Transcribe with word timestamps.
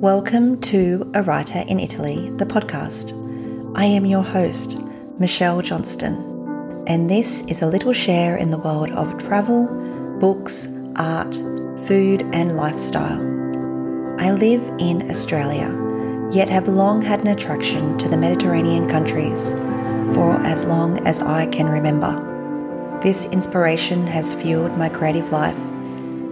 Welcome 0.00 0.60
to 0.60 1.10
A 1.14 1.22
Writer 1.22 1.64
in 1.66 1.80
Italy, 1.80 2.28
the 2.36 2.44
podcast. 2.44 3.14
I 3.74 3.86
am 3.86 4.04
your 4.04 4.22
host, 4.22 4.78
Michelle 5.18 5.62
Johnston, 5.62 6.84
and 6.86 7.08
this 7.08 7.40
is 7.44 7.62
a 7.62 7.66
little 7.66 7.94
share 7.94 8.36
in 8.36 8.50
the 8.50 8.58
world 8.58 8.90
of 8.90 9.16
travel, 9.16 9.66
books, 10.20 10.68
art, 10.96 11.36
food, 11.86 12.28
and 12.34 12.58
lifestyle. 12.58 13.22
I 14.20 14.32
live 14.32 14.70
in 14.78 15.08
Australia, 15.08 15.72
yet 16.30 16.50
have 16.50 16.68
long 16.68 17.00
had 17.00 17.20
an 17.20 17.28
attraction 17.28 17.96
to 17.96 18.06
the 18.06 18.18
Mediterranean 18.18 18.90
countries 18.90 19.54
for 20.14 20.38
as 20.42 20.62
long 20.66 20.98
as 21.06 21.22
I 21.22 21.46
can 21.46 21.70
remember. 21.70 23.00
This 23.02 23.24
inspiration 23.32 24.06
has 24.08 24.34
fueled 24.34 24.76
my 24.76 24.90
creative 24.90 25.32
life 25.32 25.58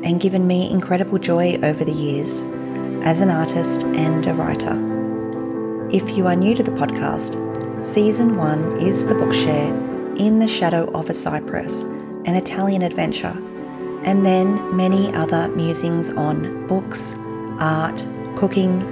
and 0.05 0.21
given 0.21 0.46
me 0.46 0.71
incredible 0.71 1.17
joy 1.17 1.59
over 1.62 1.83
the 1.83 1.93
years 1.93 2.45
as 3.05 3.21
an 3.21 3.30
artist 3.30 3.84
and 3.84 4.27
a 4.27 4.32
writer. 4.32 4.73
If 5.90 6.17
you 6.17 6.26
are 6.26 6.35
new 6.35 6.54
to 6.54 6.62
the 6.62 6.71
podcast, 6.71 7.85
Season 7.85 8.36
1 8.36 8.79
is 8.79 9.04
the 9.04 9.14
bookshare 9.14 10.18
In 10.18 10.39
the 10.39 10.49
Shadow 10.49 10.90
of 10.99 11.11
a 11.11 11.14
Cypress, 11.14 11.82
an 11.82 12.35
Italian 12.35 12.81
adventure, 12.81 13.36
and 14.04 14.25
then 14.25 14.75
many 14.75 15.12
other 15.12 15.48
musings 15.48 16.11
on 16.12 16.67
books, 16.67 17.14
art, 17.61 18.07
cooking, 18.36 18.82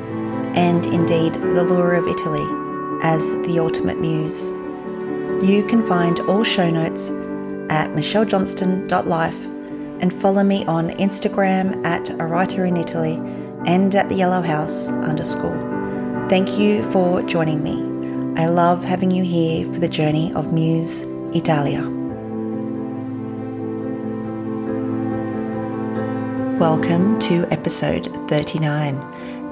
and 0.54 0.84
indeed 0.86 1.32
the 1.32 1.64
lure 1.64 1.94
of 1.94 2.06
Italy 2.06 2.46
as 3.02 3.32
the 3.46 3.58
ultimate 3.58 3.98
muse. 3.98 4.50
You 5.42 5.64
can 5.66 5.86
find 5.86 6.20
all 6.20 6.44
show 6.44 6.68
notes 6.68 7.08
at 7.70 7.90
michellejohnston.life 7.92 9.46
and 10.02 10.12
follow 10.12 10.44
me 10.44 10.66
on 10.66 10.90
Instagram 10.90 11.82
at 11.86 12.10
a 12.10 12.26
writer 12.26 12.66
in 12.66 12.76
Italy 12.76 13.18
and 13.66 13.94
at 13.94 14.08
the 14.08 14.14
Yellow 14.14 14.42
House 14.42 14.90
underscore. 14.90 15.58
Thank 16.28 16.58
you 16.58 16.82
for 16.90 17.22
joining 17.22 17.62
me. 17.62 17.92
I 18.40 18.46
love 18.46 18.84
having 18.84 19.10
you 19.10 19.22
here 19.22 19.66
for 19.66 19.78
the 19.78 19.88
journey 19.88 20.32
of 20.34 20.52
Muse 20.52 21.04
Italia. 21.34 21.82
Welcome 26.58 27.18
to 27.20 27.46
episode 27.50 28.06
39 28.28 28.94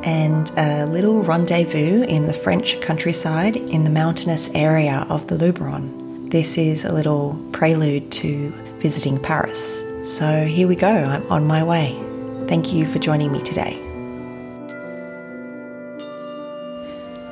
and 0.05 0.51
a 0.57 0.87
little 0.87 1.23
rendezvous 1.23 2.05
in 2.05 2.27
the 2.27 2.33
French 2.33 2.81
countryside 2.81 3.57
in 3.57 3.85
the 3.85 3.91
mountainous 3.91 4.49
area 4.55 5.07
of 5.09 5.27
the 5.27 5.37
Luberon. 5.37 6.31
This 6.31 6.57
is 6.57 6.85
a 6.85 6.93
little 6.93 7.39
prelude 7.53 8.11
to 8.13 8.51
visiting 8.79 9.19
Paris. 9.21 9.85
So 10.03 10.45
here 10.45 10.69
we 10.69 10.77
go, 10.77 10.89
I'm 10.89 11.27
on 11.31 11.47
my 11.47 11.63
way. 11.63 12.01
Thank 12.47 12.73
you 12.73 12.87
for 12.87 12.99
joining 12.99 13.31
me 13.33 13.43
today. 13.43 13.90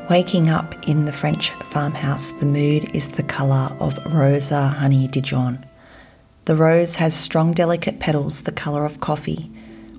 Waking 0.09 0.49
up 0.49 0.89
in 0.89 1.05
the 1.05 1.13
French 1.13 1.51
farmhouse, 1.51 2.31
the 2.31 2.47
mood 2.47 2.95
is 2.95 3.09
the 3.09 3.23
colour 3.23 3.77
of 3.79 3.99
Rosa 4.07 4.69
Honey 4.69 5.07
Dijon. 5.07 5.67
The 6.47 6.57
rose 6.57 6.95
has 6.95 7.15
strong, 7.15 7.53
delicate 7.53 8.01
petals 8.01 8.41
the 8.41 8.53
colour 8.53 8.87
of 8.87 9.01
coffee, 9.01 9.51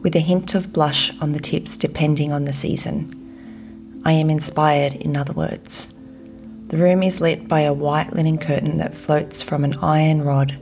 with 0.02 0.16
a 0.16 0.20
hint 0.20 0.56
of 0.56 0.74
blush 0.74 1.16
on 1.22 1.34
the 1.34 1.40
tips 1.40 1.78
depending 1.78 2.32
on 2.32 2.46
the 2.46 2.54
season. 2.54 4.02
I 4.04 4.14
am 4.14 4.32
inspired, 4.32 4.94
in 4.94 5.16
other 5.16 5.34
words. 5.34 5.94
The 6.70 6.78
room 6.78 7.04
is 7.04 7.22
lit 7.22 7.48
by 7.48 7.60
a 7.60 7.74
white 7.74 8.12
linen 8.12 8.40
curtain 8.40 8.78
that 8.78 8.98
floats 8.98 9.44
from 9.44 9.64
an 9.64 9.76
iron 9.76 10.24
rod, 10.24 10.60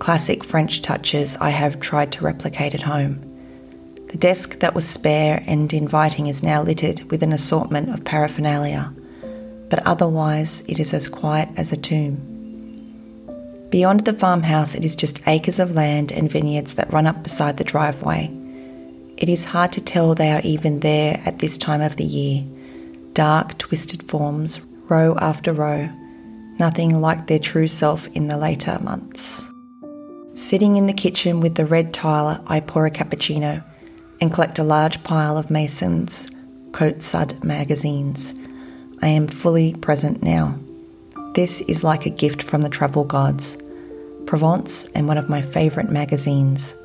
classic 0.00 0.42
French 0.42 0.82
touches 0.82 1.36
I 1.36 1.50
have 1.50 1.78
tried 1.78 2.10
to 2.12 2.24
replicate 2.24 2.74
at 2.74 2.82
home. 2.82 3.29
The 4.10 4.18
desk 4.18 4.58
that 4.58 4.74
was 4.74 4.88
spare 4.88 5.40
and 5.46 5.72
inviting 5.72 6.26
is 6.26 6.42
now 6.42 6.62
littered 6.64 7.08
with 7.12 7.22
an 7.22 7.32
assortment 7.32 7.90
of 7.90 8.04
paraphernalia, 8.04 8.92
but 9.68 9.86
otherwise 9.86 10.64
it 10.68 10.80
is 10.80 10.92
as 10.92 11.08
quiet 11.08 11.48
as 11.56 11.70
a 11.70 11.76
tomb. 11.76 12.16
Beyond 13.70 14.00
the 14.00 14.12
farmhouse, 14.12 14.74
it 14.74 14.84
is 14.84 14.96
just 14.96 15.22
acres 15.28 15.60
of 15.60 15.76
land 15.76 16.10
and 16.10 16.28
vineyards 16.28 16.74
that 16.74 16.92
run 16.92 17.06
up 17.06 17.22
beside 17.22 17.56
the 17.56 17.62
driveway. 17.62 18.28
It 19.16 19.28
is 19.28 19.44
hard 19.44 19.70
to 19.74 19.80
tell 19.80 20.16
they 20.16 20.32
are 20.32 20.42
even 20.42 20.80
there 20.80 21.22
at 21.24 21.38
this 21.38 21.56
time 21.56 21.80
of 21.80 21.94
the 21.94 22.04
year. 22.04 22.44
Dark, 23.12 23.58
twisted 23.58 24.02
forms, 24.02 24.60
row 24.88 25.14
after 25.20 25.52
row, 25.52 25.88
nothing 26.58 27.00
like 27.00 27.28
their 27.28 27.38
true 27.38 27.68
self 27.68 28.08
in 28.08 28.26
the 28.26 28.38
later 28.38 28.76
months. 28.82 29.48
Sitting 30.34 30.76
in 30.76 30.88
the 30.88 30.92
kitchen 30.92 31.38
with 31.38 31.54
the 31.54 31.66
red 31.66 31.94
tile, 31.94 32.42
I 32.48 32.58
pour 32.58 32.86
a 32.86 32.90
cappuccino 32.90 33.62
and 34.20 34.32
collect 34.32 34.58
a 34.58 34.64
large 34.64 35.02
pile 35.04 35.36
of 35.36 35.50
Maisons 35.50 36.30
Côté 36.72 37.02
Sud 37.02 37.42
magazines. 37.42 38.34
I 39.02 39.08
am 39.08 39.26
fully 39.26 39.74
present 39.74 40.22
now. 40.22 40.58
This 41.34 41.60
is 41.62 41.82
like 41.82 42.06
a 42.06 42.10
gift 42.10 42.42
from 42.42 42.62
the 42.62 42.68
travel 42.68 43.04
gods. 43.04 43.56
Provence 44.26 44.84
and 44.92 45.08
one 45.08 45.18
of 45.18 45.28
my 45.28 45.42
favourite 45.42 45.90
magazines. 45.90 46.76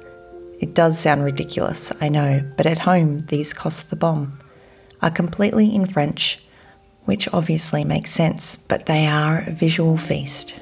It 0.60 0.74
does 0.74 0.98
sound 0.98 1.24
ridiculous, 1.24 1.92
I 2.02 2.10
know, 2.10 2.44
but 2.58 2.66
at 2.66 2.80
home 2.80 3.26
these 3.28 3.54
cost 3.54 3.90
the 3.90 3.96
bomb. 3.96 4.40
Are 5.02 5.12
completely 5.12 5.76
in 5.76 5.86
French, 5.86 6.42
which 7.04 7.32
obviously 7.34 7.84
makes 7.84 8.12
sense, 8.12 8.56
but 8.56 8.86
they 8.86 9.06
are 9.06 9.40
a 9.40 9.52
visual 9.52 9.98
feast. 9.98 10.62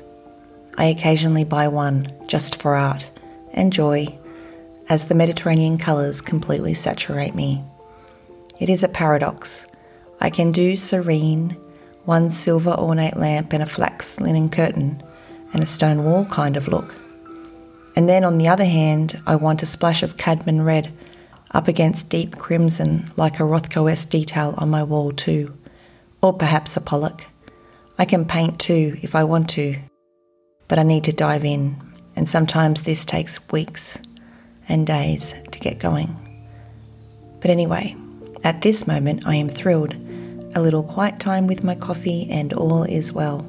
I 0.77 0.85
occasionally 0.85 1.43
buy 1.43 1.67
one 1.67 2.11
just 2.27 2.61
for 2.61 2.75
art 2.75 3.09
and 3.53 3.71
joy 3.71 4.17
as 4.89 5.05
the 5.05 5.15
Mediterranean 5.15 5.77
colours 5.77 6.21
completely 6.21 6.73
saturate 6.73 7.35
me. 7.35 7.63
It 8.59 8.69
is 8.69 8.83
a 8.83 8.89
paradox. 8.89 9.67
I 10.19 10.29
can 10.29 10.51
do 10.51 10.75
serene, 10.75 11.57
one 12.05 12.29
silver 12.29 12.71
ornate 12.71 13.17
lamp 13.17 13.53
and 13.53 13.63
a 13.63 13.67
flax 13.67 14.19
linen 14.19 14.49
curtain, 14.49 15.01
and 15.53 15.63
a 15.63 15.67
stone 15.67 16.03
wall 16.03 16.25
kind 16.25 16.57
of 16.57 16.67
look. 16.67 16.95
And 17.95 18.09
then 18.09 18.23
on 18.23 18.37
the 18.37 18.47
other 18.47 18.65
hand, 18.65 19.21
I 19.27 19.35
want 19.35 19.63
a 19.63 19.67
splash 19.67 20.03
of 20.03 20.17
cadmium 20.17 20.61
red 20.61 20.91
up 21.51 21.67
against 21.67 22.09
deep 22.09 22.37
crimson 22.37 23.09
like 23.15 23.39
a 23.39 23.43
Rothko 23.43 24.09
detail 24.09 24.55
on 24.57 24.69
my 24.69 24.83
wall 24.83 25.11
too, 25.11 25.53
or 26.21 26.33
perhaps 26.33 26.75
a 26.75 26.81
Pollock. 26.81 27.25
I 27.97 28.05
can 28.05 28.25
paint 28.25 28.59
too 28.59 28.97
if 29.01 29.13
I 29.13 29.23
want 29.23 29.49
to, 29.51 29.77
but 30.67 30.79
I 30.79 30.83
need 30.83 31.03
to 31.03 31.13
dive 31.13 31.45
in, 31.45 31.75
and 32.15 32.27
sometimes 32.27 32.81
this 32.81 33.05
takes 33.05 33.51
weeks 33.51 34.01
and 34.67 34.87
days 34.87 35.35
to 35.51 35.59
get 35.59 35.79
going. 35.79 36.15
But 37.41 37.51
anyway, 37.51 37.95
at 38.43 38.61
this 38.61 38.87
moment 38.87 39.27
I 39.27 39.35
am 39.35 39.49
thrilled. 39.49 39.95
A 40.55 40.61
little 40.61 40.83
quiet 40.83 41.19
time 41.19 41.47
with 41.47 41.63
my 41.63 41.75
coffee, 41.75 42.27
and 42.29 42.53
all 42.53 42.83
is 42.83 43.11
well. 43.11 43.39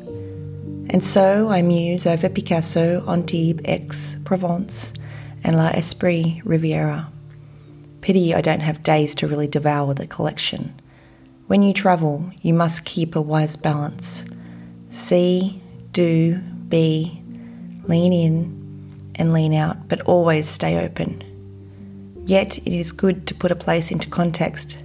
And 0.91 1.05
so 1.05 1.49
I 1.49 1.63
muse 1.63 2.07
over 2.07 2.29
Picasso, 2.29 3.05
Antibes, 3.09 3.63
Aix, 3.65 4.17
Provence, 4.25 4.95
and 5.43 5.57
La 5.57 5.69
Esprit 5.69 6.41
Riviera. 6.45 7.09
Pity 8.01 8.35
I 8.35 8.41
don't 8.41 8.61
have 8.61 8.83
days 8.83 9.15
to 9.17 9.29
really 9.29 9.47
devour 9.47 9.95
the 9.95 10.07
collection. 10.07 10.81
When 11.47 11.63
you 11.63 11.73
travel, 11.73 12.31
you 12.41 12.55
must 12.55 12.85
keep 12.85 13.15
a 13.15 13.21
wise 13.21 13.57
balance. 13.57 14.25
See, 14.91 15.61
do, 15.93 16.39
be, 16.39 17.23
lean 17.89 18.13
in, 18.13 18.64
and 19.17 19.33
lean 19.33 19.55
out, 19.55 19.89
but 19.89 20.01
always 20.03 20.49
stay 20.49 20.85
open. 20.85 21.23
Yet 22.25 22.59
it 22.59 22.73
is 22.73 22.93
good 22.93 23.27
to 23.27 23.35
put 23.35 23.51
a 23.51 23.57
place 23.57 23.91
into 23.91 24.09
context. 24.09 24.79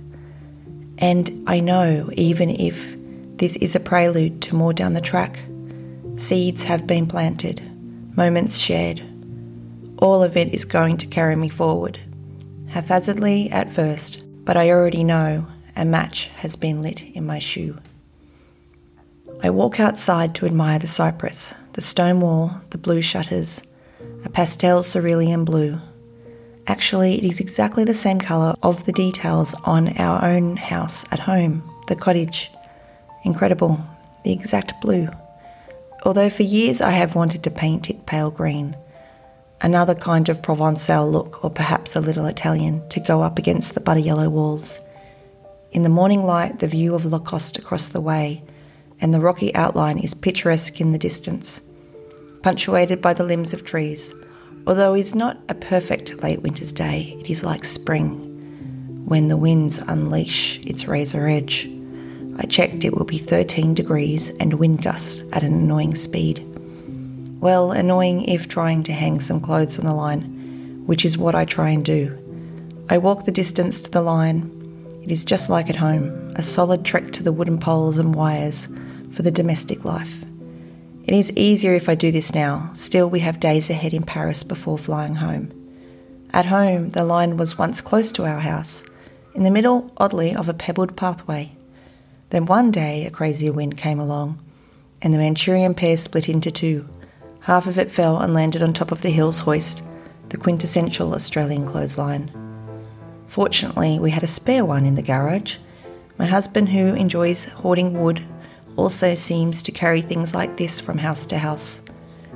And 0.97 1.43
I 1.47 1.61
know, 1.61 2.09
even 2.13 2.49
if 2.49 2.95
this 3.37 3.55
is 3.57 3.75
a 3.75 3.79
prelude 3.79 4.41
to 4.43 4.55
more 4.55 4.73
down 4.73 4.93
the 4.93 5.01
track, 5.01 5.39
seeds 6.15 6.63
have 6.63 6.85
been 6.85 7.07
planted, 7.07 7.61
moments 8.17 8.57
shared. 8.57 9.01
All 9.99 10.21
of 10.21 10.35
it 10.35 10.53
is 10.53 10.65
going 10.65 10.97
to 10.97 11.07
carry 11.07 11.35
me 11.35 11.47
forward, 11.47 11.99
haphazardly 12.67 13.49
at 13.49 13.71
first, 13.71 14.23
but 14.45 14.57
I 14.57 14.69
already 14.69 15.03
know 15.03 15.47
a 15.75 15.85
match 15.85 16.27
has 16.27 16.57
been 16.57 16.79
lit 16.79 17.03
in 17.15 17.25
my 17.25 17.39
shoe. 17.39 17.77
I 19.41 19.49
walk 19.49 19.79
outside 19.79 20.35
to 20.35 20.45
admire 20.45 20.79
the 20.79 20.87
cypress, 20.87 21.53
the 21.73 21.81
stone 21.81 22.19
wall, 22.19 22.59
the 22.71 22.77
blue 22.77 23.01
shutters, 23.01 23.63
a 24.25 24.29
pastel 24.29 24.83
cerulean 24.83 25.45
blue. 25.45 25.79
Actually, 26.67 27.17
it 27.17 27.23
is 27.23 27.39
exactly 27.39 27.83
the 27.83 27.93
same 27.93 28.19
colour 28.19 28.55
of 28.61 28.85
the 28.85 28.91
details 28.91 29.55
on 29.65 29.89
our 29.97 30.23
own 30.23 30.55
house 30.55 31.05
at 31.11 31.19
home, 31.19 31.63
the 31.87 31.95
cottage. 31.95 32.51
Incredible, 33.25 33.79
the 34.23 34.31
exact 34.31 34.79
blue. 34.81 35.09
Although 36.03 36.29
for 36.29 36.43
years 36.43 36.79
I 36.81 36.91
have 36.91 37.15
wanted 37.15 37.43
to 37.43 37.51
paint 37.51 37.89
it 37.89 38.05
pale 38.05 38.31
green, 38.31 38.75
another 39.61 39.95
kind 39.95 40.29
of 40.29 40.41
Provençal 40.41 41.11
look, 41.11 41.43
or 41.43 41.49
perhaps 41.49 41.95
a 41.95 42.01
little 42.01 42.25
Italian, 42.25 42.87
to 42.89 42.99
go 42.99 43.21
up 43.21 43.37
against 43.37 43.73
the 43.73 43.81
butter 43.81 43.99
yellow 43.99 44.29
walls. 44.29 44.79
In 45.71 45.83
the 45.83 45.89
morning 45.89 46.23
light, 46.23 46.59
the 46.59 46.67
view 46.67 46.95
of 46.95 47.05
Lacoste 47.05 47.59
across 47.59 47.87
the 47.87 48.01
way 48.01 48.43
and 49.01 49.13
the 49.13 49.19
rocky 49.19 49.53
outline 49.55 49.97
is 49.97 50.13
picturesque 50.13 50.81
in 50.81 50.91
the 50.91 50.97
distance 50.97 51.61
punctuated 52.41 53.01
by 53.01 53.13
the 53.13 53.23
limbs 53.23 53.53
of 53.53 53.63
trees. 53.63 54.13
Although 54.67 54.93
it's 54.93 55.15
not 55.15 55.39
a 55.49 55.55
perfect 55.55 56.21
late 56.21 56.41
winter's 56.41 56.71
day, 56.73 57.15
it 57.19 57.29
is 57.29 57.43
like 57.43 57.65
spring. 57.65 58.25
when 59.05 59.27
the 59.27 59.37
winds 59.37 59.79
unleash 59.79 60.59
its 60.59 60.87
razor 60.87 61.27
edge. 61.27 61.67
I 62.37 62.45
checked 62.45 62.85
it 62.85 62.95
will 62.95 63.05
be 63.05 63.17
13 63.17 63.73
degrees 63.73 64.29
and 64.39 64.53
wind 64.53 64.83
gusts 64.83 65.23
at 65.33 65.43
an 65.43 65.51
annoying 65.51 65.95
speed. 65.95 66.45
Well, 67.41 67.71
annoying 67.71 68.21
if 68.25 68.47
trying 68.47 68.83
to 68.83 68.93
hang 68.93 69.19
some 69.19 69.41
clothes 69.41 69.79
on 69.79 69.85
the 69.85 69.93
line, 69.95 70.83
which 70.85 71.05
is 71.05 71.17
what 71.17 71.33
I 71.33 71.45
try 71.45 71.69
and 71.71 71.83
do. 71.83 72.15
I 72.89 72.99
walk 72.99 73.25
the 73.25 73.31
distance 73.31 73.81
to 73.81 73.89
the 73.91 74.01
line. 74.01 74.51
It 75.01 75.11
is 75.11 75.23
just 75.23 75.49
like 75.49 75.69
at 75.69 75.75
home, 75.75 76.33
a 76.35 76.43
solid 76.43 76.85
trek 76.85 77.11
to 77.13 77.23
the 77.23 77.31
wooden 77.31 77.59
poles 77.59 77.97
and 77.97 78.13
wires 78.13 78.69
for 79.11 79.23
the 79.23 79.31
domestic 79.31 79.85
life. 79.85 80.23
It 81.09 81.15
is 81.15 81.33
easier 81.35 81.73
if 81.73 81.89
I 81.89 81.95
do 81.95 82.11
this 82.11 82.35
now, 82.35 82.69
still, 82.73 83.09
we 83.09 83.21
have 83.21 83.39
days 83.39 83.71
ahead 83.71 83.95
in 83.95 84.03
Paris 84.03 84.43
before 84.43 84.77
flying 84.77 85.15
home. 85.15 85.51
At 86.35 86.45
home, 86.45 86.89
the 86.89 87.03
line 87.03 87.35
was 87.35 87.57
once 87.57 87.81
close 87.81 88.11
to 88.11 88.27
our 88.27 88.41
house, 88.41 88.85
in 89.33 89.41
the 89.41 89.49
middle, 89.49 89.91
oddly, 89.97 90.35
of 90.35 90.47
a 90.47 90.53
pebbled 90.53 90.95
pathway. 90.95 91.51
Then 92.29 92.45
one 92.45 92.69
day 92.69 93.07
a 93.07 93.09
crazy 93.09 93.49
wind 93.49 93.75
came 93.75 93.99
along, 93.99 94.37
and 95.01 95.11
the 95.11 95.17
Manchurian 95.17 95.73
pear 95.73 95.97
split 95.97 96.29
into 96.29 96.51
two. 96.51 96.87
Half 97.39 97.65
of 97.65 97.79
it 97.79 97.89
fell 97.89 98.19
and 98.19 98.35
landed 98.35 98.61
on 98.61 98.71
top 98.71 98.91
of 98.91 99.01
the 99.01 99.09
Hills 99.09 99.39
Hoist, 99.39 99.81
the 100.29 100.37
quintessential 100.37 101.15
Australian 101.15 101.65
clothesline. 101.65 102.29
Fortunately, 103.25 103.97
we 103.97 104.11
had 104.11 104.21
a 104.21 104.27
spare 104.27 104.63
one 104.63 104.85
in 104.85 104.93
the 104.93 105.01
garage. 105.01 105.57
My 106.19 106.27
husband, 106.27 106.69
who 106.69 106.93
enjoys 106.93 107.45
hoarding 107.45 107.99
wood, 107.99 108.23
also 108.79 109.13
seems 109.15 109.61
to 109.63 109.71
carry 109.71 110.01
things 110.01 110.33
like 110.33 110.57
this 110.57 110.79
from 110.79 110.97
house 110.97 111.25
to 111.27 111.37
house. 111.37 111.81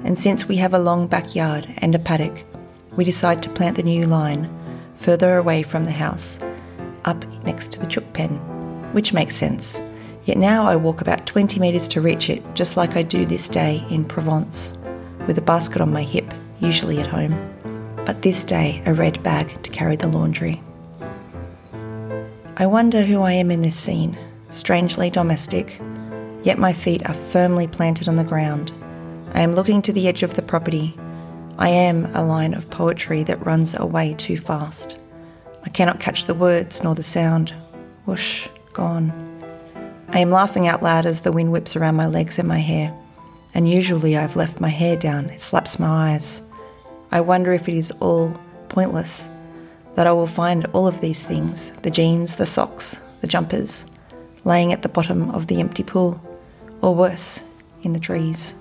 And 0.04 0.20
since 0.20 0.48
we 0.48 0.58
have 0.58 0.74
a 0.74 0.80
long 0.80 1.08
backyard 1.08 1.68
and 1.78 1.96
a 1.96 2.00
paddock, 2.00 2.44
we 2.96 3.04
decide 3.04 3.42
to 3.44 3.50
plant 3.50 3.78
the 3.78 3.84
new 3.84 4.06
line 4.06 4.50
further 4.98 5.38
away 5.38 5.64
from 5.64 5.86
the 5.86 5.92
house, 5.92 6.40
up 7.06 7.26
next 7.44 7.72
to 7.72 7.80
the 7.80 7.88
chook 7.88 8.14
pen 8.14 8.40
which 8.94 9.12
makes 9.12 9.36
sense. 9.36 9.82
Yet 10.24 10.38
now 10.38 10.66
I 10.66 10.78
walk 10.78 11.02
about 11.02 11.26
20 11.26 11.60
metres 11.60 11.88
to 11.90 12.02
reach 12.02 12.30
it, 12.30 12.42
just 12.56 12.78
like 12.78 12.96
I 12.96 13.04
do 13.04 13.26
this 13.26 13.50
day 13.50 13.84
in 13.90 14.06
Provence, 14.06 14.78
with 15.28 15.38
a 15.38 15.42
basket 15.42 15.82
on 15.82 15.92
my 15.92 16.04
hip, 16.04 16.34
usually 16.60 17.00
at 17.00 17.08
home. 17.08 17.36
But 18.06 18.22
this 18.22 18.44
day, 18.44 18.82
a 18.86 18.94
red 18.94 19.22
bag 19.22 19.62
to 19.64 19.72
carry 19.72 19.98
the 19.98 20.08
laundry. 20.08 20.64
I 22.56 22.68
wonder 22.68 23.02
who 23.02 23.22
I 23.22 23.34
am 23.34 23.52
in 23.52 23.64
this 23.64 23.76
scene, 23.76 24.18
strangely 24.50 25.10
domestic, 25.10 25.82
yet 26.44 26.60
my 26.60 26.74
feet 26.74 27.08
are 27.08 27.14
firmly 27.14 27.68
planted 27.68 28.08
on 28.08 28.18
the 28.18 28.24
ground. 28.24 28.72
I 29.34 29.42
am 29.42 29.54
looking 29.54 29.82
to 29.82 29.94
the 29.94 30.08
edge 30.08 30.24
of 30.24 30.36
the 30.36 30.42
property. 30.42 30.96
I 31.58 31.70
am 31.70 32.06
a 32.14 32.24
line 32.24 32.54
of 32.54 32.70
poetry 32.70 33.24
that 33.24 33.46
runs 33.46 33.74
away 33.78 34.14
too 34.18 34.38
fast. 34.38 35.00
I 35.64 35.70
cannot 35.70 36.00
catch 36.00 36.26
the 36.26 36.36
words 36.36 36.84
nor 36.84 36.94
the 36.94 37.04
sound. 37.04 37.54
Whoosh, 38.06 38.48
gone. 38.74 39.12
I 40.10 40.20
am 40.20 40.30
laughing 40.30 40.68
out 40.68 40.84
loud 40.84 41.06
as 41.06 41.22
the 41.22 41.32
wind 41.32 41.52
whips 41.52 41.76
around 41.76 41.96
my 41.96 42.08
legs 42.08 42.38
and 42.38 42.48
my 42.48 42.60
hair. 42.60 42.96
And 43.56 43.70
usually 43.70 44.18
I've 44.18 44.36
left 44.36 44.60
my 44.60 44.70
hair 44.70 44.96
down, 44.98 45.26
it 45.30 45.42
slaps 45.42 45.80
my 45.80 46.14
eyes. 46.14 46.42
I 47.12 47.22
wonder 47.22 47.52
if 47.52 47.70
it 47.70 47.76
is 47.76 47.92
all 48.00 48.40
pointless, 48.70 49.30
that 49.96 50.08
I 50.08 50.12
will 50.12 50.28
find 50.28 50.66
all 50.74 50.88
of 50.88 51.02
these 51.02 51.26
things 51.26 51.70
the 51.82 51.92
jeans, 51.92 52.36
the 52.36 52.46
socks, 52.46 53.00
the 53.22 53.28
jumpers 53.28 53.86
laying 54.44 54.74
at 54.74 54.82
the 54.82 54.90
bottom 54.90 55.30
of 55.32 55.48
the 55.48 55.60
empty 55.60 55.84
pool, 55.84 56.22
or 56.84 56.94
worse, 56.94 57.44
in 57.82 57.94
the 57.94 58.00
trees. 58.00 58.54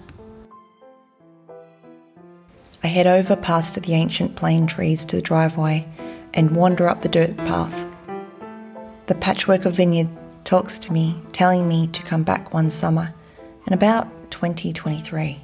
I 2.82 2.86
head 2.86 3.06
over 3.06 3.36
past 3.36 3.80
the 3.80 3.92
ancient 3.92 4.36
plane 4.36 4.66
trees 4.66 5.04
to 5.06 5.16
the 5.16 5.22
driveway 5.22 5.86
and 6.32 6.56
wander 6.56 6.88
up 6.88 7.02
the 7.02 7.08
dirt 7.08 7.36
path 7.36 7.86
the 9.12 9.18
patchwork 9.18 9.66
of 9.66 9.76
vineyard 9.76 10.08
talks 10.42 10.78
to 10.78 10.92
me, 10.92 11.20
telling 11.32 11.68
me 11.68 11.86
to 11.88 12.02
come 12.02 12.22
back 12.22 12.54
one 12.54 12.70
summer 12.70 13.12
in 13.66 13.74
about 13.74 14.08
2023. 14.30 15.38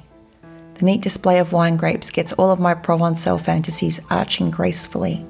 The 0.73 0.85
neat 0.85 1.01
display 1.01 1.37
of 1.37 1.53
wine 1.53 1.77
grapes 1.77 2.09
gets 2.09 2.33
all 2.33 2.49
of 2.49 2.59
my 2.59 2.73
Provençal 2.73 3.39
fantasies 3.39 3.99
arching 4.09 4.49
gracefully. 4.49 5.23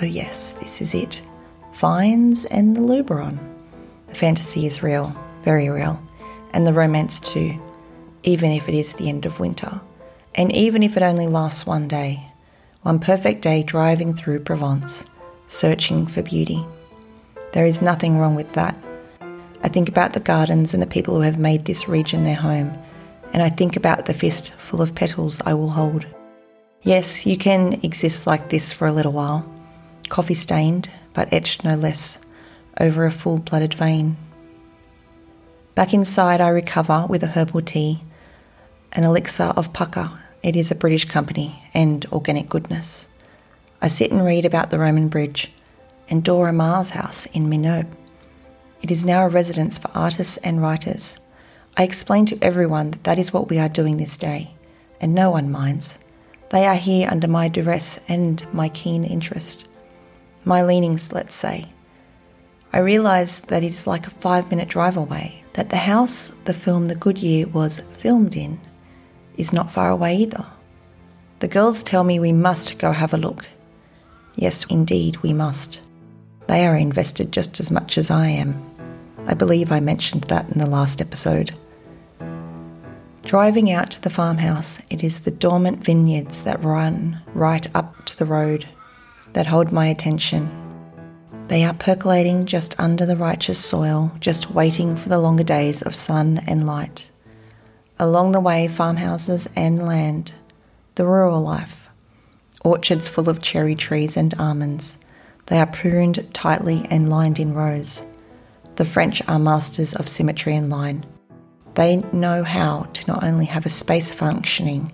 Oh, 0.00 0.04
yes, 0.04 0.52
this 0.52 0.82
is 0.82 0.94
it. 0.94 1.22
Vines 1.72 2.44
and 2.44 2.76
the 2.76 2.80
Luberon. 2.80 3.38
The 4.08 4.14
fantasy 4.14 4.66
is 4.66 4.82
real, 4.82 5.16
very 5.42 5.70
real, 5.70 6.02
and 6.52 6.66
the 6.66 6.72
romance 6.72 7.20
too, 7.20 7.60
even 8.22 8.50
if 8.52 8.68
it 8.68 8.74
is 8.74 8.92
the 8.94 9.08
end 9.08 9.24
of 9.26 9.40
winter, 9.40 9.80
and 10.34 10.54
even 10.54 10.82
if 10.82 10.96
it 10.96 11.02
only 11.02 11.26
lasts 11.26 11.66
one 11.66 11.88
day. 11.88 12.28
One 12.82 12.98
perfect 12.98 13.42
day 13.42 13.62
driving 13.62 14.12
through 14.12 14.40
Provence, 14.40 15.08
searching 15.46 16.06
for 16.06 16.22
beauty. 16.22 16.66
There 17.52 17.64
is 17.64 17.80
nothing 17.80 18.18
wrong 18.18 18.34
with 18.34 18.54
that. 18.54 18.76
I 19.62 19.68
think 19.68 19.88
about 19.88 20.14
the 20.14 20.20
gardens 20.20 20.74
and 20.74 20.82
the 20.82 20.88
people 20.88 21.14
who 21.14 21.20
have 21.20 21.38
made 21.38 21.64
this 21.64 21.88
region 21.88 22.24
their 22.24 22.34
home, 22.34 22.76
and 23.32 23.42
I 23.42 23.50
think 23.50 23.76
about 23.76 24.06
the 24.06 24.14
fist 24.14 24.54
full 24.54 24.82
of 24.82 24.96
petals 24.96 25.40
I 25.46 25.54
will 25.54 25.70
hold. 25.70 26.06
Yes, 26.82 27.24
you 27.24 27.36
can 27.36 27.74
exist 27.84 28.26
like 28.26 28.50
this 28.50 28.72
for 28.72 28.88
a 28.88 28.92
little 28.92 29.12
while, 29.12 29.46
coffee 30.08 30.34
stained, 30.34 30.90
but 31.14 31.32
etched 31.32 31.62
no 31.62 31.76
less, 31.76 32.18
over 32.80 33.06
a 33.06 33.10
full 33.12 33.38
blooded 33.38 33.74
vein. 33.74 34.16
Back 35.74 35.94
inside, 35.94 36.42
I 36.42 36.48
recover 36.48 37.06
with 37.08 37.22
a 37.22 37.28
herbal 37.28 37.62
tea, 37.62 38.02
an 38.92 39.04
elixir 39.04 39.54
of 39.56 39.72
Pukka. 39.72 40.18
It 40.42 40.54
is 40.54 40.70
a 40.70 40.74
British 40.74 41.06
company 41.06 41.62
and 41.72 42.04
organic 42.12 42.50
goodness. 42.50 43.08
I 43.80 43.88
sit 43.88 44.12
and 44.12 44.22
read 44.22 44.44
about 44.44 44.68
the 44.70 44.78
Roman 44.78 45.08
bridge 45.08 45.50
and 46.10 46.22
Dora 46.22 46.52
Maar's 46.52 46.90
house 46.90 47.24
in 47.26 47.48
Menerbes. 47.48 47.96
It 48.82 48.90
is 48.90 49.02
now 49.02 49.24
a 49.24 49.30
residence 49.30 49.78
for 49.78 49.90
artists 49.94 50.36
and 50.38 50.60
writers. 50.60 51.18
I 51.78 51.84
explain 51.84 52.26
to 52.26 52.38
everyone 52.42 52.90
that 52.90 53.04
that 53.04 53.18
is 53.18 53.32
what 53.32 53.48
we 53.48 53.58
are 53.58 53.68
doing 53.70 53.96
this 53.96 54.18
day, 54.18 54.50
and 55.00 55.14
no 55.14 55.30
one 55.30 55.50
minds. 55.50 55.98
They 56.50 56.66
are 56.66 56.74
here 56.74 57.08
under 57.10 57.28
my 57.28 57.48
duress 57.48 57.98
and 58.10 58.44
my 58.52 58.68
keen 58.68 59.04
interest. 59.04 59.66
My 60.44 60.62
leanings, 60.62 61.12
let's 61.12 61.34
say. 61.34 61.64
I 62.74 62.78
realise 62.78 63.40
that 63.40 63.62
it 63.62 63.66
is 63.66 63.86
like 63.86 64.06
a 64.06 64.10
five 64.10 64.48
minute 64.50 64.68
drive 64.68 64.96
away, 64.96 65.44
that 65.52 65.68
the 65.68 65.76
house 65.76 66.30
the 66.30 66.54
film 66.54 66.86
The 66.86 66.94
Good 66.94 67.18
Year 67.18 67.46
was 67.46 67.80
filmed 67.80 68.34
in 68.34 68.60
is 69.36 69.52
not 69.52 69.70
far 69.70 69.90
away 69.90 70.16
either. 70.16 70.46
The 71.40 71.48
girls 71.48 71.82
tell 71.82 72.02
me 72.02 72.18
we 72.18 72.32
must 72.32 72.78
go 72.78 72.92
have 72.92 73.12
a 73.12 73.18
look. 73.18 73.46
Yes, 74.36 74.64
indeed, 74.70 75.18
we 75.18 75.34
must. 75.34 75.82
They 76.46 76.66
are 76.66 76.76
invested 76.76 77.32
just 77.32 77.60
as 77.60 77.70
much 77.70 77.98
as 77.98 78.10
I 78.10 78.28
am. 78.28 78.62
I 79.26 79.34
believe 79.34 79.70
I 79.70 79.80
mentioned 79.80 80.24
that 80.24 80.48
in 80.48 80.58
the 80.58 80.66
last 80.66 81.00
episode. 81.00 81.54
Driving 83.22 83.70
out 83.70 83.90
to 83.92 84.02
the 84.02 84.10
farmhouse, 84.10 84.82
it 84.88 85.04
is 85.04 85.20
the 85.20 85.30
dormant 85.30 85.84
vineyards 85.84 86.42
that 86.44 86.62
run 86.62 87.20
right 87.34 87.66
up 87.74 88.04
to 88.06 88.16
the 88.16 88.24
road 88.24 88.66
that 89.34 89.46
hold 89.46 89.72
my 89.72 89.86
attention. 89.86 90.61
They 91.52 91.64
are 91.64 91.74
percolating 91.74 92.46
just 92.46 92.80
under 92.80 93.04
the 93.04 93.14
righteous 93.14 93.62
soil, 93.62 94.12
just 94.20 94.52
waiting 94.52 94.96
for 94.96 95.10
the 95.10 95.18
longer 95.18 95.44
days 95.44 95.82
of 95.82 95.94
sun 95.94 96.40
and 96.46 96.64
light. 96.64 97.10
Along 97.98 98.32
the 98.32 98.40
way, 98.40 98.68
farmhouses 98.68 99.50
and 99.54 99.84
land, 99.86 100.32
the 100.94 101.04
rural 101.04 101.42
life, 101.42 101.90
orchards 102.64 103.06
full 103.06 103.28
of 103.28 103.42
cherry 103.42 103.74
trees 103.74 104.16
and 104.16 104.32
almonds, 104.38 104.96
they 105.48 105.58
are 105.58 105.66
pruned 105.66 106.26
tightly 106.32 106.86
and 106.90 107.10
lined 107.10 107.38
in 107.38 107.52
rows. 107.52 108.02
The 108.76 108.86
French 108.86 109.20
are 109.28 109.38
masters 109.38 109.92
of 109.92 110.08
symmetry 110.08 110.56
and 110.56 110.70
line. 110.70 111.04
They 111.74 111.96
know 112.14 112.44
how 112.44 112.84
to 112.94 113.06
not 113.06 113.24
only 113.24 113.44
have 113.44 113.66
a 113.66 113.68
space 113.68 114.10
functioning, 114.10 114.90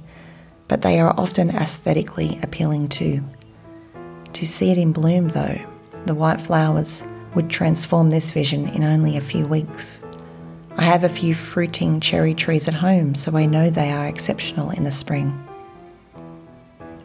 but 0.66 0.82
they 0.82 0.98
are 0.98 1.14
often 1.16 1.50
aesthetically 1.50 2.40
appealing 2.42 2.88
too. 2.88 3.22
To 4.32 4.44
see 4.44 4.72
it 4.72 4.78
in 4.78 4.90
bloom, 4.90 5.28
though, 5.28 5.64
the 6.08 6.14
white 6.14 6.40
flowers 6.40 7.04
would 7.36 7.48
transform 7.48 8.10
this 8.10 8.32
vision 8.32 8.66
in 8.70 8.82
only 8.82 9.16
a 9.16 9.20
few 9.20 9.46
weeks. 9.46 10.02
I 10.76 10.82
have 10.82 11.04
a 11.04 11.08
few 11.08 11.34
fruiting 11.34 12.00
cherry 12.00 12.34
trees 12.34 12.66
at 12.66 12.74
home, 12.74 13.14
so 13.14 13.36
I 13.36 13.46
know 13.46 13.70
they 13.70 13.92
are 13.92 14.08
exceptional 14.08 14.70
in 14.70 14.82
the 14.82 14.90
spring. 14.90 15.38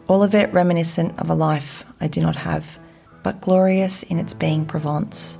All 0.07 0.23
of 0.23 0.33
it 0.33 0.51
reminiscent 0.53 1.19
of 1.19 1.29
a 1.29 1.35
life 1.35 1.83
I 2.01 2.07
do 2.07 2.19
not 2.19 2.37
have 2.37 2.79
but 3.23 3.41
glorious 3.41 4.03
in 4.03 4.19
its 4.19 4.33
being 4.33 4.65
Provence. 4.65 5.39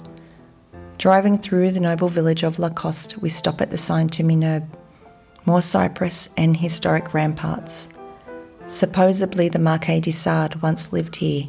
Driving 0.97 1.37
through 1.37 1.71
the 1.71 1.81
noble 1.81 2.07
village 2.07 2.43
of 2.43 2.57
Lacoste, 2.57 3.17
we 3.17 3.29
stop 3.29 3.61
at 3.61 3.71
the 3.71 3.77
Saint 3.77 4.17
Minobe. 4.23 4.67
More 5.45 5.61
cypress 5.61 6.29
and 6.37 6.55
historic 6.55 7.13
ramparts. 7.13 7.89
Supposedly, 8.67 9.49
the 9.49 9.59
Marquis 9.59 9.99
de 9.99 10.11
Sade 10.11 10.61
once 10.61 10.93
lived 10.93 11.17
here. 11.17 11.47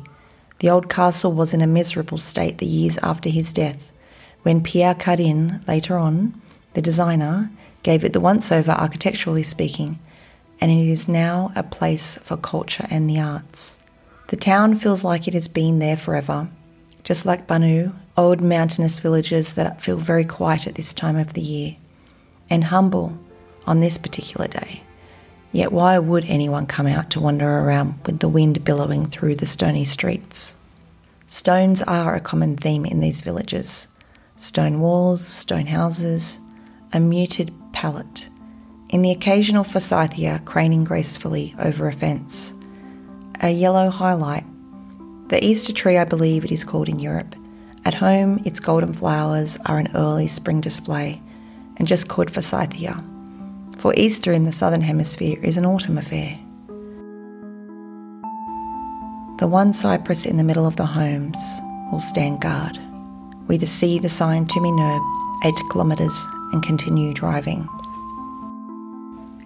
The 0.61 0.71
old 0.71 0.89
castle 0.89 1.33
was 1.33 1.53
in 1.53 1.61
a 1.61 1.67
miserable 1.67 2.19
state 2.19 2.59
the 2.59 2.67
years 2.67 2.99
after 2.99 3.29
his 3.29 3.53
death, 3.53 3.93
when 4.43 4.63
Pierre 4.63 4.95
Cardin, 4.95 5.67
later 5.67 5.99
on, 5.99 6.41
the 6.75 6.83
designer, 6.83 7.51
gave 7.83 8.05
it 8.05 8.13
the 8.13 8.21
once 8.21 8.53
over 8.53 8.73
architecturally 8.73 9.43
speaking, 9.43 9.99
and 10.61 10.71
it 10.71 10.89
is 10.89 11.09
now 11.09 11.53
a 11.57 11.63
place 11.63 12.17
for 12.19 12.37
culture 12.37 12.87
and 12.91 13.09
the 13.11 13.21
arts. 13.21 13.79
The 14.29 14.37
town 14.37 14.77
feels 14.77 15.05
like 15.05 15.29
it 15.29 15.35
has 15.35 15.49
been 15.49 15.81
there 15.81 15.97
forever, 15.97 16.49
just 17.03 17.27
like 17.27 17.47
Bonnieux, 17.47 17.93
old 18.17 18.41
mountainous 18.41 19.01
villages 19.01 19.53
that 19.53 19.83
feel 19.83 19.99
very 19.99 20.25
quiet 20.25 20.67
at 20.67 20.77
this 20.77 20.95
time 20.95 21.17
of 21.17 21.35
the 21.35 21.43
year, 21.43 21.77
and 22.49 22.65
humble 22.65 23.19
on 23.67 23.81
this 23.81 23.99
particular 23.99 24.47
day. 24.47 24.84
Yet 25.55 25.71
why 25.71 26.01
would 26.01 26.25
anyone 26.25 26.67
come 26.67 26.89
out 26.89 27.11
to 27.11 27.21
wander 27.21 27.49
around 27.49 28.01
with 28.05 28.19
the 28.19 28.29
wind 28.29 28.65
billowing 28.65 29.07
through 29.07 29.37
the 29.37 29.47
stony 29.47 29.85
streets? 29.85 30.57
Stones 31.29 31.81
are 31.81 32.17
a 32.17 32.21
common 32.21 32.57
theme 32.57 32.85
in 32.85 32.99
these 32.99 33.21
villages 33.21 33.87
stone 34.35 34.81
walls, 34.81 35.25
stone 35.25 35.67
houses, 35.67 36.41
a 36.93 36.99
muted 36.99 37.55
palette, 37.73 38.29
in 38.91 39.03
the 39.03 39.13
occasional 39.13 39.63
forsythia 39.63 40.43
craning 40.45 40.83
gracefully 40.83 41.55
over 41.61 41.87
a 41.87 41.93
fence, 41.93 42.53
a 43.41 43.51
yellow 43.51 43.91
highlight. 43.91 44.45
The 45.29 45.43
Easter 45.43 45.73
tree, 45.73 45.97
I 45.97 46.05
believe 46.05 46.45
it 46.45 46.51
is 46.51 46.65
called 46.65 46.89
in 46.89 46.99
Europe. 46.99 47.37
At 47.85 47.95
home, 47.95 48.41
its 48.45 48.59
golden 48.59 48.93
flowers 48.93 49.57
are 49.67 49.79
an 49.79 49.93
early 49.95 50.27
spring 50.27 50.61
display 50.61 51.23
and 51.77 51.87
just 51.87 52.09
called 52.09 52.33
forsythia 52.33 53.05
for 53.85 53.93
Easter 53.99 54.33
in 54.33 54.45
the 54.45 54.51
Southern 54.51 54.81
Hemisphere 54.81 55.39
is 55.43 55.59
an 55.59 55.67
autumn 55.67 55.99
affair. 55.99 56.39
The 59.37 59.47
one 59.47 59.75
cypress 59.75 60.25
in 60.25 60.39
the 60.39 60.43
middle 60.43 60.67
of 60.67 60.77
the 60.77 60.87
homes 60.87 61.61
will 61.93 62.01
stand 62.01 62.41
guard. 62.41 62.79
We 63.47 63.59
see 63.59 63.99
the 63.99 64.09
sign 64.09 64.47
to 64.47 64.61
Menerbes, 64.61 65.45
8 65.45 65.53
kilometres, 65.71 66.27
and 66.55 66.63
continue 66.63 67.13
driving. 67.13 67.69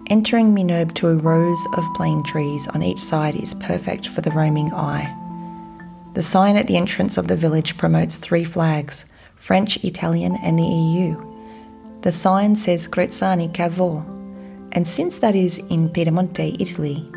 Entering 0.07 0.55
Menerbes 0.55 0.93
to 0.93 1.09
a 1.09 1.17
rows 1.17 1.67
of 1.75 1.93
plane 1.95 2.23
trees 2.23 2.65
on 2.69 2.81
each 2.81 2.99
side 2.99 3.35
is 3.35 3.53
perfect 3.55 4.07
for 4.07 4.21
the 4.21 4.31
roaming 4.31 4.71
eye. 4.71 5.13
The 6.13 6.23
sign 6.23 6.55
at 6.55 6.67
the 6.67 6.77
entrance 6.77 7.17
of 7.17 7.27
the 7.27 7.35
village 7.35 7.75
promotes 7.75 8.15
three 8.15 8.45
flags 8.45 9.05
French, 9.35 9.83
Italian, 9.83 10.37
and 10.41 10.57
the 10.57 10.63
EU. 10.63 12.01
The 12.03 12.13
sign 12.13 12.55
says 12.55 12.87
Grinzane 12.87 13.53
Cavour, 13.53 14.05
and 14.71 14.87
since 14.87 15.19
that 15.19 15.35
is 15.35 15.57
in 15.69 15.89
Piedemonte, 15.89 16.59
Italy, 16.59 17.07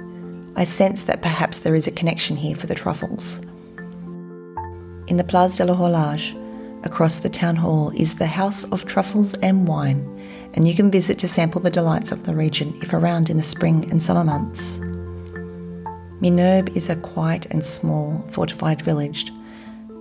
I 0.56 0.64
sense 0.64 1.04
that 1.04 1.23
perhaps 1.23 1.61
there 1.61 1.75
is 1.75 1.87
a 1.87 1.92
connection 1.92 2.37
here 2.37 2.54
for 2.54 2.66
the 2.66 2.75
truffles. 2.75 3.40
In 5.09 5.16
the 5.16 5.25
Place 5.25 5.56
de 5.56 5.64
la 5.64 5.75
across 6.85 7.18
the 7.18 7.28
town 7.28 7.56
hall, 7.56 7.90
is 7.97 8.16
the 8.16 8.26
House 8.26 8.64
of 8.73 8.85
Truffles 8.85 9.35
and 9.35 9.66
Wine, 9.66 10.09
and 10.54 10.66
you 10.66 10.75
can 10.75 10.90
visit 10.90 11.18
to 11.21 11.28
sample 11.28 11.61
the 11.61 11.71
delights 11.71 12.12
of 12.12 12.25
the 12.25 12.35
region 12.35 12.75
if 12.82 12.92
around 12.92 13.30
in 13.30 13.37
the 13.37 13.42
spring 13.42 13.88
and 13.90 14.02
summer 14.02 14.25
months. 14.25 14.78
Menerbes 16.21 16.76
is 16.76 16.88
a 16.88 16.97
quiet 16.97 17.47
and 17.50 17.64
small 17.64 18.18
fortified 18.30 18.82
village, 18.82 19.32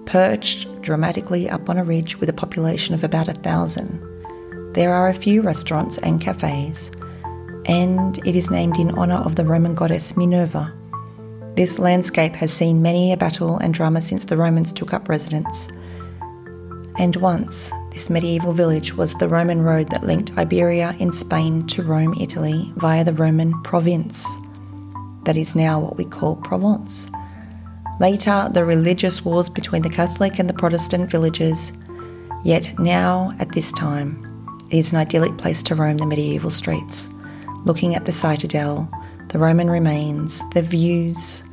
perched 0.06 0.82
dramatically 0.82 1.50
up 1.50 1.70
on 1.70 1.78
a 1.78 1.84
ridge 1.84 2.20
with 2.20 2.30
a 2.30 2.34
population 2.34 2.94
of 2.94 3.04
about 3.04 3.28
a 3.28 3.34
thousand. 3.34 4.00
There 4.74 4.94
are 4.94 5.10
a 5.10 5.14
few 5.14 5.42
restaurants 5.42 5.98
and 6.00 6.22
cafes, 6.22 6.92
and 7.66 8.18
it 8.26 8.36
is 8.36 8.52
named 8.52 8.78
in 8.78 8.92
honour 8.92 9.18
of 9.18 9.36
the 9.36 9.46
Roman 9.46 9.76
goddess 9.76 10.18
Minerva. 10.18 10.74
This 11.56 11.80
landscape 11.80 12.34
has 12.36 12.52
seen 12.52 12.82
many 12.82 13.12
a 13.12 13.18
battle 13.18 13.58
and 13.58 13.74
drama 13.74 14.02
since 14.02 14.24
the 14.24 14.38
Romans 14.38 14.72
took 14.72 14.94
up 14.94 15.10
residence. 15.10 15.70
And 16.98 17.16
once, 17.18 17.72
this 17.92 18.10
medieval 18.10 18.54
village 18.54 18.94
was 18.94 19.14
the 19.14 19.28
Roman 19.28 19.62
road 19.62 19.90
that 19.92 20.04
linked 20.04 20.38
Iberia 20.38 20.96
in 21.00 21.12
Spain 21.12 21.68
to 21.68 21.84
Rome, 21.84 22.16
Italy, 22.20 22.72
via 22.78 23.04
the 23.04 23.14
Roman 23.14 23.62
province. 23.64 24.26
That 25.24 25.36
is 25.36 25.56
now 25.56 25.80
what 25.80 25.98
we 25.98 26.06
call 26.06 26.38
Provence. 26.38 27.10
Later, 28.00 28.50
the 28.52 28.66
religious 28.66 29.24
wars 29.24 29.50
between 29.50 29.84
the 29.84 29.90
Catholic 29.90 30.40
and 30.40 30.50
the 30.50 30.54
Protestant 30.54 31.12
villages. 31.12 31.74
Yet 32.44 32.74
now, 32.80 33.36
at 33.40 33.52
this 33.52 33.72
time, 33.72 34.58
it 34.70 34.78
is 34.78 34.94
an 34.94 35.00
idyllic 35.00 35.38
place 35.38 35.62
to 35.64 35.76
roam 35.76 35.98
the 35.98 36.06
medieval 36.06 36.50
streets 36.50 37.10
looking 37.66 37.96
at 37.96 38.06
the 38.06 38.12
citadel, 38.12 38.90
the 39.30 39.40
Roman 39.40 39.70
remains, 39.70 40.42
the 40.52 40.62
views, 40.62 41.44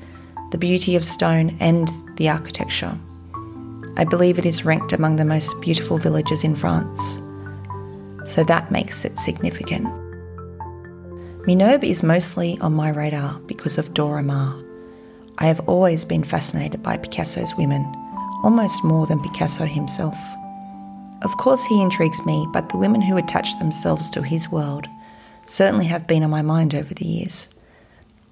the 0.50 0.58
beauty 0.58 0.96
of 0.96 1.04
stone, 1.04 1.56
and 1.60 1.92
the 2.16 2.28
architecture. 2.28 2.98
I 3.96 4.04
believe 4.04 4.38
it 4.38 4.46
is 4.46 4.64
ranked 4.64 4.92
among 4.92 5.16
the 5.16 5.24
most 5.24 5.60
beautiful 5.60 5.98
villages 5.98 6.44
in 6.44 6.54
France. 6.56 7.20
So 8.24 8.44
that 8.44 8.70
makes 8.70 9.04
it 9.04 9.18
significant. 9.18 9.86
Menerbes 11.46 11.84
is 11.84 12.02
mostly 12.02 12.58
on 12.60 12.74
my 12.74 12.90
radar 12.90 13.38
because 13.40 13.78
of 13.78 13.94
Dora 13.94 14.22
Maar. 14.22 14.54
I 15.38 15.46
have 15.46 15.60
always 15.68 16.04
been 16.04 16.24
fascinated 16.24 16.82
by 16.82 16.96
Picasso's 16.96 17.54
women, 17.56 17.84
almost 18.42 18.84
more 18.84 19.06
than 19.06 19.22
Picasso 19.22 19.64
himself. 19.64 20.18
Of 21.22 21.36
course, 21.38 21.64
he 21.64 21.80
intrigues 21.80 22.24
me, 22.26 22.46
but 22.52 22.68
the 22.68 22.76
women 22.76 23.00
who 23.00 23.16
attach 23.16 23.58
themselves 23.58 24.10
to 24.10 24.22
his 24.22 24.50
world 24.50 24.88
certainly 25.48 25.86
have 25.86 26.06
been 26.06 26.22
on 26.22 26.30
my 26.30 26.42
mind 26.42 26.74
over 26.74 26.94
the 26.94 27.06
years. 27.06 27.48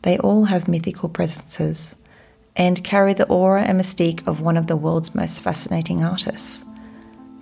They 0.03 0.19
all 0.19 0.45
have 0.45 0.69
mythical 0.69 1.09
presences 1.09 1.97
and 2.55 2.85
carry 2.85 3.15
the 3.15 3.27
aura 3.27 3.63
and 3.63 3.81
mystique 3.81 4.27
of 4.27 4.41
one 4.41 4.57
of 4.57 4.67
the 4.67 4.77
world's 4.77 5.15
most 5.15 5.41
fascinating 5.41 6.05
artists. 6.05 6.65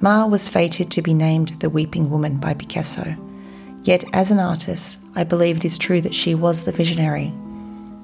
Maar 0.00 0.28
was 0.28 0.48
fated 0.48 0.90
to 0.90 1.02
be 1.02 1.14
named 1.14 1.60
the 1.60 1.70
Weeping 1.70 2.10
Woman 2.10 2.38
by 2.38 2.54
Picasso. 2.54 3.16
Yet, 3.84 4.04
as 4.12 4.30
an 4.30 4.40
artist, 4.40 4.98
I 5.14 5.24
believe 5.24 5.58
it 5.58 5.64
is 5.64 5.78
true 5.78 6.00
that 6.00 6.14
she 6.14 6.34
was 6.34 6.62
the 6.62 6.72
visionary, 6.72 7.32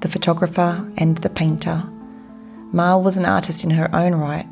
the 0.01 0.09
photographer, 0.09 0.89
and 0.97 1.17
the 1.17 1.29
painter. 1.29 1.83
Maar 2.71 3.01
was 3.01 3.17
an 3.17 3.25
artist 3.25 3.63
in 3.63 3.71
her 3.71 3.93
own 3.93 4.13
right, 4.13 4.47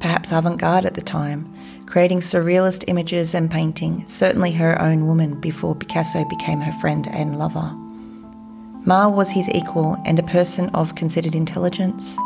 perhaps 0.00 0.32
avant 0.32 0.58
garde 0.58 0.84
at 0.84 0.94
the 0.94 1.02
time, 1.02 1.55
creating 1.86 2.18
surrealist 2.18 2.84
images 2.88 3.34
and 3.34 3.50
painting, 3.50 4.04
certainly 4.06 4.52
her 4.52 4.80
own 4.82 5.06
woman 5.06 5.40
before 5.40 5.74
Picasso 5.74 6.24
became 6.28 6.60
her 6.60 6.72
friend 6.72 7.06
and 7.08 7.38
lover. 7.38 7.72
Maar 8.84 9.10
was 9.10 9.30
his 9.30 9.48
equal 9.50 9.96
and 10.04 10.18
a 10.18 10.24
person 10.24 10.68
of 10.70 10.94
considered 10.94 11.34
intelligence, 11.34 12.16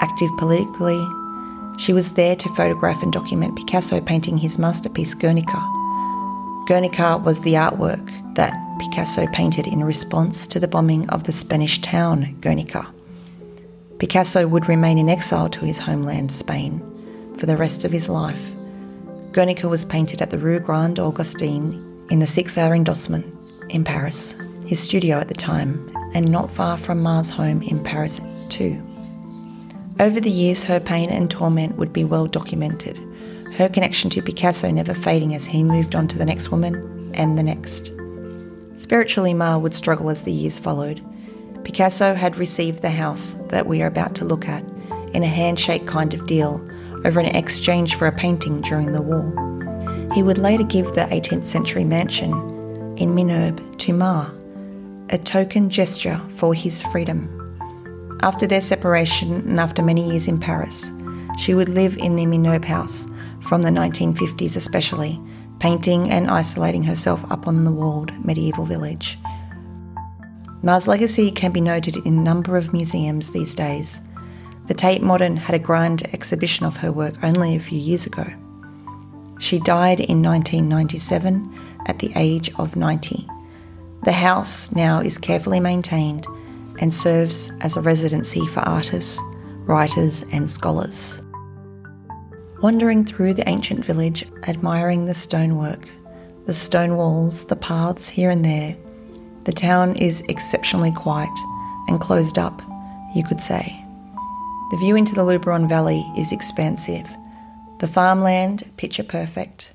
active 0.00 0.30
politically. 0.38 1.00
She 1.78 1.92
was 1.92 2.14
there 2.14 2.36
to 2.36 2.48
photograph 2.50 3.02
and 3.02 3.12
document 3.12 3.56
Picasso 3.56 4.00
painting 4.00 4.38
his 4.38 4.58
masterpiece 4.58 5.14
Guernica. 5.14 5.62
Guernica 6.66 7.18
was 7.18 7.40
the 7.40 7.54
artwork 7.54 8.34
that 8.34 8.54
Picasso 8.78 9.26
painted 9.28 9.66
in 9.66 9.84
response 9.84 10.46
to 10.48 10.58
the 10.58 10.68
bombing 10.68 11.08
of 11.10 11.24
the 11.24 11.32
Spanish 11.32 11.80
town 11.80 12.36
Guernica. 12.40 12.86
Picasso 13.98 14.46
would 14.46 14.68
remain 14.68 14.98
in 14.98 15.08
exile 15.08 15.48
to 15.50 15.64
his 15.64 15.78
homeland, 15.78 16.32
Spain, 16.32 16.82
for 17.38 17.46
the 17.46 17.56
rest 17.56 17.84
of 17.84 17.92
his 17.92 18.08
life 18.08 18.55
Guernica 19.36 19.68
was 19.68 19.84
painted 19.84 20.22
at 20.22 20.30
the 20.30 20.38
Rue 20.38 20.58
Grande 20.58 20.98
Augustine 20.98 22.06
in 22.08 22.20
the 22.20 22.24
6th 22.24 22.56
arrondissement 22.56 23.26
in 23.68 23.84
Paris, 23.84 24.34
his 24.64 24.80
studio 24.80 25.18
at 25.18 25.28
the 25.28 25.34
time, 25.34 25.94
and 26.14 26.32
not 26.32 26.50
far 26.50 26.78
from 26.78 27.02
Maar's 27.02 27.28
home 27.28 27.60
in 27.60 27.84
Paris 27.84 28.18
too. 28.48 28.82
Over 30.00 30.20
the 30.20 30.30
years, 30.30 30.64
her 30.64 30.80
pain 30.80 31.10
and 31.10 31.30
torment 31.30 31.76
would 31.76 31.92
be 31.92 32.02
well 32.02 32.26
documented, 32.26 32.98
her 33.52 33.68
connection 33.68 34.08
to 34.12 34.22
Picasso 34.22 34.70
never 34.70 34.94
fading 34.94 35.34
as 35.34 35.44
he 35.44 35.62
moved 35.62 35.94
on 35.94 36.08
to 36.08 36.16
the 36.16 36.24
next 36.24 36.50
woman 36.50 37.12
and 37.12 37.36
the 37.36 37.42
next. 37.42 37.92
Spiritually, 38.76 39.34
Maar 39.34 39.58
would 39.58 39.74
struggle 39.74 40.08
as 40.08 40.22
the 40.22 40.32
years 40.32 40.58
followed. 40.58 41.02
Picasso 41.62 42.14
had 42.14 42.38
received 42.38 42.80
the 42.80 42.88
house 42.88 43.34
that 43.50 43.66
we 43.66 43.82
are 43.82 43.86
about 43.86 44.14
to 44.14 44.24
look 44.24 44.48
at 44.48 44.64
in 45.12 45.22
a 45.22 45.26
handshake 45.26 45.86
kind 45.86 46.14
of 46.14 46.26
deal 46.26 46.66
over 47.06 47.20
an 47.20 47.34
exchange 47.36 47.94
for 47.94 48.06
a 48.08 48.12
painting 48.12 48.60
during 48.60 48.92
the 48.92 49.00
war. 49.00 49.32
He 50.12 50.22
would 50.22 50.38
later 50.38 50.64
give 50.64 50.92
the 50.92 51.02
18th 51.02 51.44
century 51.44 51.84
mansion 51.84 52.32
in 52.98 53.14
Menerbes 53.14 53.78
to 53.78 53.92
Maar, 53.92 54.32
a 55.10 55.18
token 55.18 55.70
gesture 55.70 56.20
for 56.30 56.52
his 56.52 56.82
freedom. 56.82 57.30
After 58.22 58.46
their 58.46 58.60
separation 58.60 59.34
and 59.34 59.60
after 59.60 59.82
many 59.82 60.10
years 60.10 60.26
in 60.26 60.40
Paris, 60.40 60.90
she 61.38 61.54
would 61.54 61.68
live 61.68 61.96
in 61.98 62.16
the 62.16 62.26
Menerbes 62.26 62.64
house 62.64 63.06
from 63.40 63.62
the 63.62 63.70
1950s 63.70 64.56
especially, 64.56 65.20
painting 65.60 66.10
and 66.10 66.28
isolating 66.28 66.82
herself 66.82 67.30
up 67.30 67.46
on 67.46 67.64
the 67.64 67.72
walled 67.72 68.12
medieval 68.24 68.64
village. 68.64 69.18
Maar's 70.62 70.88
legacy 70.88 71.30
can 71.30 71.52
be 71.52 71.60
noted 71.60 71.96
in 71.98 72.18
a 72.18 72.22
number 72.22 72.56
of 72.56 72.72
museums 72.72 73.30
these 73.30 73.54
days, 73.54 74.00
the 74.66 74.74
Tate 74.74 75.02
Modern 75.02 75.36
had 75.36 75.54
a 75.54 75.60
grand 75.60 76.02
exhibition 76.12 76.66
of 76.66 76.78
her 76.78 76.90
work 76.90 77.14
only 77.22 77.54
a 77.54 77.60
few 77.60 77.78
years 77.78 78.06
ago. 78.06 78.26
She 79.38 79.58
died 79.58 80.00
in 80.00 80.22
1997 80.22 81.54
at 81.86 81.98
the 81.98 82.10
age 82.16 82.50
of 82.58 82.74
90. 82.74 83.26
The 84.04 84.12
house 84.12 84.72
now 84.72 85.00
is 85.00 85.18
carefully 85.18 85.60
maintained 85.60 86.26
and 86.80 86.92
serves 86.92 87.52
as 87.60 87.76
a 87.76 87.80
residency 87.80 88.46
for 88.46 88.60
artists, 88.60 89.20
writers, 89.64 90.24
and 90.32 90.50
scholars. 90.50 91.22
Wandering 92.62 93.04
through 93.04 93.34
the 93.34 93.48
ancient 93.48 93.84
village, 93.84 94.24
admiring 94.48 95.04
the 95.04 95.14
stonework, 95.14 95.88
the 96.46 96.54
stone 96.54 96.96
walls, 96.96 97.44
the 97.44 97.56
paths 97.56 98.08
here 98.08 98.30
and 98.30 98.44
there, 98.44 98.76
the 99.44 99.52
town 99.52 99.94
is 99.96 100.22
exceptionally 100.28 100.92
quiet 100.92 101.38
and 101.88 102.00
closed 102.00 102.38
up, 102.38 102.62
you 103.14 103.22
could 103.22 103.40
say. 103.40 103.85
The 104.68 104.76
view 104.78 104.96
into 104.96 105.14
the 105.14 105.24
Luberon 105.24 105.68
Valley 105.68 106.04
is 106.18 106.32
expansive. 106.32 107.16
The 107.78 107.86
farmland, 107.86 108.68
picture 108.76 109.04
perfect. 109.04 109.70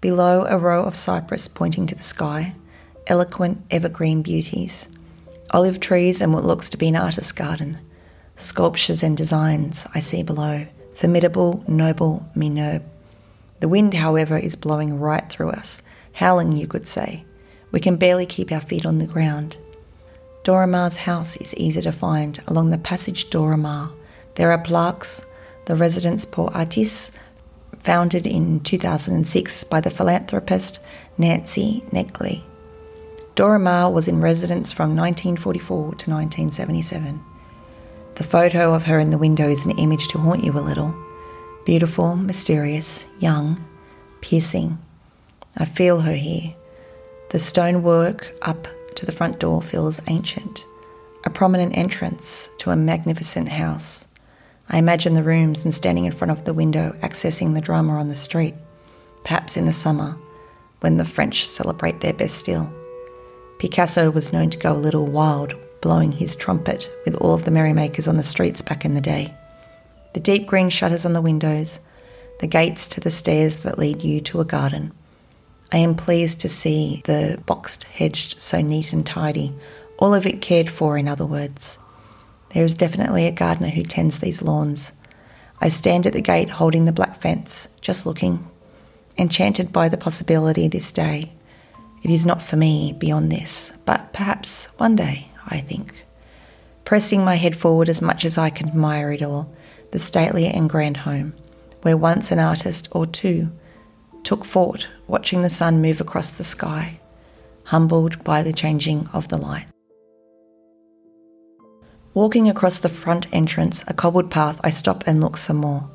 Below, 0.00 0.46
a 0.48 0.56
row 0.58 0.84
of 0.84 0.94
cypress 0.94 1.48
pointing 1.48 1.88
to 1.88 1.96
the 1.96 2.04
sky, 2.04 2.54
eloquent 3.08 3.62
evergreen 3.68 4.22
beauties. 4.22 4.88
Olive 5.50 5.80
trees 5.80 6.20
and 6.20 6.32
what 6.32 6.44
looks 6.44 6.70
to 6.70 6.76
be 6.76 6.86
an 6.86 6.94
artist's 6.94 7.32
garden. 7.32 7.78
Sculptures 8.36 9.02
and 9.02 9.16
designs 9.16 9.88
I 9.92 9.98
see 9.98 10.22
below. 10.22 10.68
Formidable, 10.94 11.64
noble 11.66 12.24
Menerbes. 12.36 12.84
The 13.58 13.68
wind, 13.68 13.94
however, 13.94 14.36
is 14.36 14.54
blowing 14.54 15.00
right 15.00 15.28
through 15.28 15.50
us, 15.50 15.82
howling, 16.12 16.52
you 16.52 16.68
could 16.68 16.86
say. 16.86 17.24
We 17.72 17.80
can 17.80 17.96
barely 17.96 18.26
keep 18.26 18.52
our 18.52 18.60
feet 18.60 18.86
on 18.86 18.98
the 18.98 19.06
ground. 19.06 19.56
Dora 20.44 20.68
Maar's 20.68 20.98
house 20.98 21.36
is 21.36 21.56
easy 21.56 21.80
to 21.82 21.90
find 21.90 22.38
along 22.46 22.70
the 22.70 22.78
passage 22.78 23.28
Dora 23.28 23.56
Maar. 23.56 23.90
There 24.34 24.50
are 24.50 24.58
plaques, 24.58 25.26
the 25.66 25.76
residence 25.76 26.24
pour 26.24 26.54
artistes, 26.54 27.12
founded 27.78 28.26
in 28.26 28.60
2006 28.60 29.64
by 29.64 29.80
the 29.80 29.90
philanthropist 29.90 30.80
Nancy 31.18 31.84
Negley. 31.92 32.44
Dora 33.34 33.58
Maar 33.58 33.90
was 33.90 34.08
in 34.08 34.20
residence 34.20 34.72
from 34.72 34.96
1944 34.96 35.76
to 35.76 36.10
1977. 36.10 37.20
The 38.14 38.24
photo 38.24 38.74
of 38.74 38.84
her 38.84 38.98
in 38.98 39.10
the 39.10 39.18
window 39.18 39.48
is 39.48 39.64
an 39.64 39.78
image 39.78 40.08
to 40.08 40.18
haunt 40.18 40.44
you 40.44 40.52
a 40.52 40.60
little. 40.60 40.94
Beautiful, 41.64 42.16
mysterious, 42.16 43.06
young, 43.20 43.64
piercing. 44.20 44.78
I 45.56 45.64
feel 45.64 46.00
her 46.00 46.14
here. 46.14 46.54
The 47.30 47.38
stonework 47.38 48.34
up 48.42 48.68
to 48.96 49.06
the 49.06 49.12
front 49.12 49.40
door 49.40 49.62
feels 49.62 50.00
ancient, 50.08 50.66
a 51.24 51.30
prominent 51.30 51.76
entrance 51.76 52.50
to 52.58 52.70
a 52.70 52.76
magnificent 52.76 53.48
house. 53.48 54.11
I 54.72 54.78
imagine 54.78 55.12
the 55.12 55.22
rooms 55.22 55.64
and 55.64 55.74
standing 55.74 56.06
in 56.06 56.12
front 56.12 56.30
of 56.30 56.46
the 56.46 56.54
window, 56.54 56.96
accessing 57.02 57.52
the 57.52 57.60
drama 57.60 57.98
on 57.98 58.08
the 58.08 58.14
street, 58.14 58.54
perhaps 59.22 59.58
in 59.58 59.66
the 59.66 59.72
summer, 59.72 60.16
when 60.80 60.96
the 60.96 61.04
French 61.04 61.46
celebrate 61.46 62.00
their 62.00 62.14
Bastille. 62.14 62.72
Picasso 63.58 64.10
was 64.10 64.32
known 64.32 64.48
to 64.48 64.58
go 64.58 64.72
a 64.72 64.74
little 64.74 65.06
wild, 65.06 65.54
blowing 65.82 66.10
his 66.10 66.34
trumpet 66.34 66.90
with 67.04 67.14
all 67.16 67.34
of 67.34 67.44
the 67.44 67.50
merrymakers 67.50 68.08
on 68.08 68.16
the 68.16 68.22
streets 68.22 68.62
back 68.62 68.86
in 68.86 68.94
the 68.94 69.02
day. 69.02 69.34
The 70.14 70.20
deep 70.20 70.46
green 70.46 70.70
shutters 70.70 71.04
on 71.04 71.12
the 71.12 71.20
windows, 71.20 71.80
the 72.40 72.46
gates 72.46 72.88
to 72.88 73.00
the 73.00 73.10
stairs 73.10 73.58
that 73.58 73.78
lead 73.78 74.02
you 74.02 74.22
to 74.22 74.40
a 74.40 74.44
garden. 74.44 74.92
I 75.70 75.78
am 75.78 75.94
pleased 75.94 76.40
to 76.40 76.48
see 76.48 77.02
the 77.04 77.40
boxed 77.44 77.84
hedged 77.84 78.40
so 78.40 78.62
neat 78.62 78.94
and 78.94 79.04
tidy, 79.04 79.52
all 79.98 80.14
of 80.14 80.26
it 80.26 80.40
cared 80.40 80.70
for, 80.70 80.96
in 80.96 81.08
other 81.08 81.26
words. 81.26 81.78
There 82.54 82.64
is 82.64 82.74
definitely 82.74 83.26
a 83.26 83.32
gardener 83.32 83.70
who 83.70 83.82
tends 83.82 84.18
these 84.18 84.42
lawns. 84.42 84.92
I 85.60 85.68
stand 85.68 86.06
at 86.06 86.12
the 86.12 86.20
gate 86.20 86.50
holding 86.50 86.84
the 86.84 86.92
black 86.92 87.20
fence, 87.20 87.68
just 87.80 88.04
looking, 88.04 88.50
enchanted 89.16 89.72
by 89.72 89.88
the 89.88 89.96
possibility 89.96 90.68
this 90.68 90.92
day. 90.92 91.32
It 92.02 92.10
is 92.10 92.26
not 92.26 92.42
for 92.42 92.56
me 92.56 92.92
beyond 92.92 93.30
this, 93.30 93.72
but 93.86 94.12
perhaps 94.12 94.66
one 94.76 94.96
day, 94.96 95.28
I 95.46 95.60
think. 95.60 96.04
Pressing 96.84 97.24
my 97.24 97.36
head 97.36 97.56
forward 97.56 97.88
as 97.88 98.02
much 98.02 98.24
as 98.24 98.36
I 98.36 98.50
can 98.50 98.68
admire 98.68 99.12
it 99.12 99.22
all, 99.22 99.54
the 99.92 99.98
stately 99.98 100.46
and 100.46 100.68
grand 100.68 100.98
home, 100.98 101.32
where 101.82 101.96
once 101.96 102.30
an 102.30 102.38
artist 102.38 102.88
or 102.90 103.06
two 103.06 103.50
took 104.24 104.44
fort 104.44 104.88
watching 105.06 105.42
the 105.42 105.50
sun 105.50 105.80
move 105.80 106.00
across 106.00 106.30
the 106.30 106.44
sky, 106.44 106.98
humbled 107.64 108.22
by 108.24 108.42
the 108.42 108.52
changing 108.52 109.06
of 109.12 109.28
the 109.28 109.38
light. 109.38 109.71
Walking 112.14 112.46
across 112.46 112.78
the 112.78 112.90
front 112.90 113.26
entrance, 113.32 113.82
a 113.88 113.94
cobbled 113.94 114.30
path, 114.30 114.60
I 114.62 114.68
stop 114.68 115.02
and 115.06 115.22
look 115.22 115.38
some 115.38 115.56
more. 115.56 115.88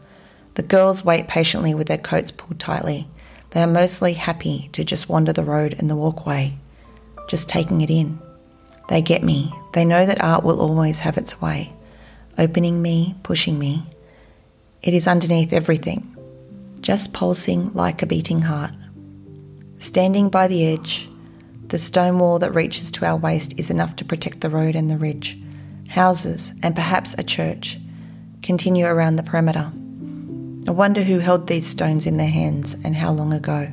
The 0.55 0.63
girls 0.63 1.05
wait 1.05 1.27
patiently 1.27 1.75
with 1.75 1.87
their 1.87 1.99
coats 1.99 2.31
pulled 2.31 2.59
tightly. 2.59 3.07
They 3.51 3.61
are 3.61 3.67
mostly 3.67 4.13
happy 4.13 4.69
to 4.71 4.83
just 4.83 5.09
wander 5.09 5.31
the 5.31 5.43
road 5.43 5.75
and 5.77 5.91
the 5.91 5.95
walkway, 5.95 6.57
just 7.29 7.47
taking 7.47 7.81
it 7.81 7.91
in. 7.91 8.17
They 8.89 8.99
get 8.99 9.21
me. 9.21 9.53
They 9.73 9.85
know 9.85 10.07
that 10.07 10.23
art 10.23 10.43
will 10.43 10.59
always 10.59 11.01
have 11.01 11.19
its 11.19 11.39
way, 11.39 11.71
opening 12.35 12.81
me, 12.81 13.13
pushing 13.21 13.59
me. 13.59 13.83
It 14.81 14.95
is 14.95 15.07
underneath 15.07 15.53
everything, 15.53 16.15
just 16.81 17.13
pulsing 17.13 17.73
like 17.73 18.01
a 18.01 18.07
beating 18.07 18.41
heart. 18.41 18.71
Standing 19.77 20.29
by 20.29 20.47
the 20.47 20.65
edge, 20.65 21.07
the 21.67 21.77
stone 21.77 22.17
wall 22.17 22.39
that 22.39 22.55
reaches 22.55 22.89
to 22.91 23.05
our 23.05 23.17
waist 23.17 23.59
is 23.59 23.69
enough 23.69 23.95
to 23.97 24.05
protect 24.05 24.41
the 24.41 24.49
road 24.49 24.75
and 24.75 24.89
the 24.89 24.97
ridge 24.97 25.39
houses, 25.89 26.53
and 26.61 26.75
perhaps 26.75 27.15
a 27.17 27.23
church 27.23 27.79
continue 28.41 28.85
around 28.85 29.15
the 29.15 29.23
perimeter. 29.23 29.71
I 30.67 30.71
wonder 30.71 31.03
who 31.03 31.19
held 31.19 31.47
these 31.47 31.67
stones 31.67 32.05
in 32.05 32.17
their 32.17 32.29
hands 32.29 32.75
and 32.83 32.95
how 32.95 33.11
long 33.11 33.33
ago. 33.33 33.69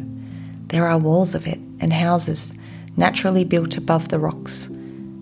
There 0.68 0.86
are 0.86 0.98
walls 0.98 1.34
of 1.34 1.46
it 1.46 1.58
and 1.80 1.92
houses 1.92 2.56
naturally 2.96 3.44
built 3.44 3.76
above 3.76 4.08
the 4.08 4.18
rocks. 4.18 4.68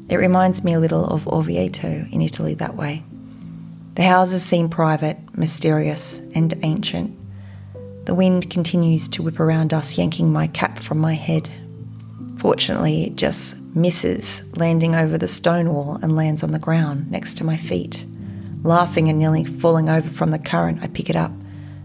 It 0.08 0.16
reminds 0.16 0.62
me 0.62 0.74
a 0.74 0.80
little 0.80 1.06
of 1.06 1.26
Orvieto 1.26 2.06
in 2.12 2.20
Italy 2.20 2.54
that 2.54 2.76
way. 2.76 3.02
The 3.94 4.04
houses 4.04 4.42
seem 4.42 4.68
private, 4.68 5.18
mysterious, 5.36 6.18
and 6.34 6.52
ancient. 6.62 7.16
The 8.04 8.14
wind 8.14 8.50
continues 8.50 9.08
to 9.08 9.22
whip 9.22 9.38
around 9.38 9.72
us, 9.72 9.96
yanking 9.96 10.32
my 10.32 10.48
cap 10.48 10.78
from 10.78 10.98
my 10.98 11.14
head. 11.14 11.50
Fortunately, 12.42 13.04
it 13.04 13.14
just 13.14 13.56
misses, 13.72 14.42
landing 14.56 14.96
over 14.96 15.16
the 15.16 15.28
stone 15.28 15.72
wall 15.72 16.00
and 16.02 16.16
lands 16.16 16.42
on 16.42 16.50
the 16.50 16.58
ground 16.58 17.08
next 17.08 17.34
to 17.34 17.44
my 17.44 17.56
feet. 17.56 18.04
Laughing 18.64 19.08
and 19.08 19.16
nearly 19.16 19.44
falling 19.44 19.88
over 19.88 20.08
from 20.08 20.32
the 20.32 20.40
current, 20.40 20.82
I 20.82 20.88
pick 20.88 21.08
it 21.08 21.14
up 21.14 21.30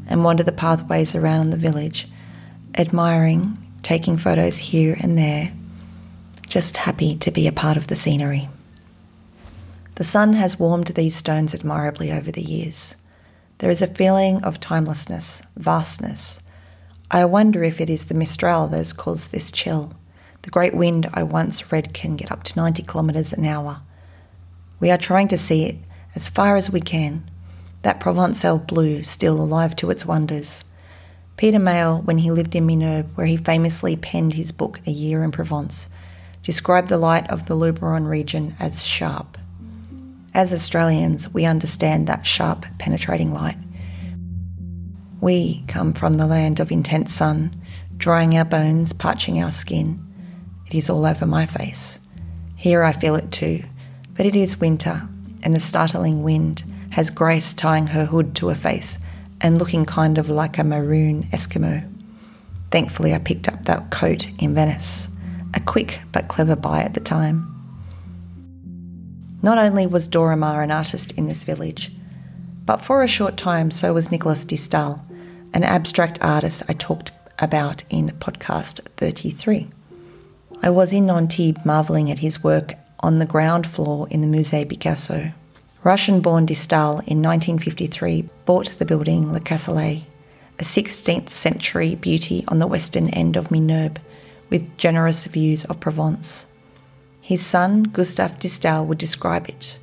and 0.08 0.24
wander 0.24 0.42
the 0.42 0.52
pathways 0.52 1.14
around 1.14 1.52
the 1.52 1.58
village, 1.58 2.08
admiring, 2.74 3.56
taking 3.84 4.18
photos 4.18 4.58
here 4.58 4.98
and 5.00 5.16
there, 5.16 5.52
just 6.48 6.78
happy 6.78 7.16
to 7.18 7.30
be 7.30 7.46
a 7.48 7.52
part 7.52 7.78
of 7.78 7.86
the 7.86 7.96
scenery. 7.96 8.50
The 9.94 10.04
sun 10.04 10.34
has 10.34 10.60
warmed 10.60 10.88
these 10.88 11.16
stones 11.16 11.54
admirably 11.54 12.12
over 12.12 12.32
the 12.32 12.42
years. 12.42 12.96
There 13.60 13.70
is 13.70 13.84
a 13.84 13.88
feeling 13.88 14.44
of 14.44 14.60
timelessness, 14.60 15.44
vastness. 15.56 16.42
I 17.12 17.26
wonder 17.26 17.64
if 17.64 17.80
it 17.80 17.92
is 17.92 18.06
the 18.06 18.16
Mistral 18.16 18.68
that 18.70 18.78
has 18.78 18.92
caused 18.92 19.32
this 19.32 19.52
chill. 19.52 19.94
The 20.48 20.52
great 20.52 20.74
wind 20.74 21.10
I 21.14 21.24
once 21.24 21.74
read 21.74 21.94
can 21.94 22.16
get 22.16 22.32
up 22.32 22.44
to 22.44 22.56
90 22.56 22.84
kilometres 22.84 23.34
an 23.34 23.46
hour. 23.46 23.82
We 24.80 24.90
are 24.90 24.98
trying 24.98 25.28
to 25.28 25.38
see 25.38 25.66
it 25.66 25.76
as 26.16 26.30
far 26.30 26.56
as 26.56 26.70
we 26.70 26.80
can. 26.80 27.30
That 27.82 28.00
Provençal 28.00 28.66
blue 28.66 29.04
still 29.04 29.42
alive 29.42 29.76
to 29.76 29.92
its 29.92 30.06
wonders. 30.06 30.64
Peter 31.36 31.60
Mayle, 31.60 32.02
when 32.02 32.20
he 32.20 32.32
lived 32.32 32.56
in 32.56 32.66
Menerbes, 32.66 33.10
where 33.16 33.28
he 33.28 33.36
famously 33.36 33.98
penned 33.98 34.36
his 34.36 34.54
book 34.54 34.80
A 34.88 34.90
Year 34.90 35.22
in 35.22 35.32
Provence, 35.32 35.90
described 36.44 36.88
the 36.88 36.98
light 36.98 37.30
of 37.30 37.48
the 37.48 37.56
Luberon 37.58 38.08
region 38.08 38.56
as 38.58 38.86
sharp. 38.86 39.38
As 40.34 40.54
Australians, 40.54 41.34
we 41.34 41.44
understand 41.44 42.08
that 42.08 42.26
sharp, 42.26 42.66
penetrating 42.80 43.34
light. 43.34 43.58
We 45.20 45.66
come 45.68 45.92
from 45.92 46.14
the 46.14 46.26
land 46.26 46.62
of 46.62 46.72
intense 46.72 47.14
sun, 47.14 47.62
drying 47.98 48.38
our 48.38 48.46
bones, 48.46 48.94
parching 48.94 49.44
our 49.44 49.52
skin. 49.52 50.07
It 50.68 50.76
is 50.76 50.90
all 50.90 51.06
over 51.06 51.26
my 51.26 51.46
face. 51.46 52.00
Here 52.56 52.84
I 52.84 52.92
feel 52.92 53.16
it 53.16 53.32
too, 53.32 53.64
but 54.16 54.26
it 54.26 54.36
is 54.36 54.60
winter, 54.60 55.08
and 55.44 55.54
the 55.54 55.60
startling 55.60 56.24
wind 56.24 56.64
has 56.92 57.10
Grace 57.10 57.54
tying 57.54 57.88
her 57.88 58.06
hood 58.06 58.36
to 58.36 58.50
her 58.50 58.56
face 58.56 59.00
and 59.40 59.58
looking 59.58 59.86
kind 59.86 60.18
of 60.18 60.30
like 60.30 60.58
a 60.58 60.64
maroon 60.64 61.24
Eskimo. 61.26 61.88
Thankfully, 62.72 63.14
I 63.14 63.20
picked 63.20 63.48
up 63.48 63.64
that 63.66 63.92
coat 63.92 64.28
in 64.40 64.56
Venice, 64.56 65.08
a 65.54 65.60
quick 65.60 66.02
but 66.12 66.28
clever 66.28 66.56
buy 66.56 66.82
at 66.82 66.94
the 66.94 67.00
time. 67.00 67.54
Not 69.42 69.58
only 69.58 69.86
was 69.86 70.08
Dora 70.08 70.36
Maar 70.36 70.64
an 70.64 70.72
artist 70.72 71.12
in 71.12 71.28
this 71.28 71.44
village, 71.44 71.92
but 72.66 72.82
for 72.82 73.04
a 73.04 73.08
short 73.08 73.38
time 73.38 73.72
so 73.72 73.94
was 73.94 74.12
Nicolas 74.12 74.44
de 74.44 74.58
Stael, 74.58 75.06
an 75.54 75.64
abstract 75.64 76.18
artist 76.22 76.64
I 76.68 76.74
talked 76.74 77.12
about 77.40 77.84
in 77.90 78.10
podcast 78.10 78.82
33. 78.98 79.70
I 80.64 80.70
was 80.70 80.92
in 80.92 81.10
Antibes 81.10 81.64
marvelling 81.66 82.10
at 82.10 82.20
his 82.20 82.44
work 82.44 82.74
on 83.00 83.20
the 83.20 83.26
ground 83.26 83.68
floor 83.68 84.08
in 84.10 84.22
the 84.22 84.28
Musée 84.28 84.68
Picasso. 84.68 85.32
Russian 85.84 86.20
born 86.20 86.46
de 86.46 86.54
in 86.54 87.22
1953 87.22 88.28
bought 88.46 88.76
the 88.78 88.86
building 88.86 89.32
Le 89.32 89.40
Castellet, 89.40 90.04
a 90.60 90.64
16th 90.64 91.30
century 91.30 91.96
beauty 91.96 92.44
on 92.48 92.60
the 92.60 92.68
western 92.68 93.10
end 93.10 93.38
of 93.38 93.50
Menerbes, 93.50 94.00
with 94.50 94.78
generous 94.78 95.26
views 95.26 95.64
of 95.66 95.80
Provence. 95.80 96.48
His 97.22 97.46
son, 97.46 97.84
Gustave 97.84 98.40
de 98.40 98.84
would 98.84 98.98
describe 98.98 99.48
it. 99.48 99.78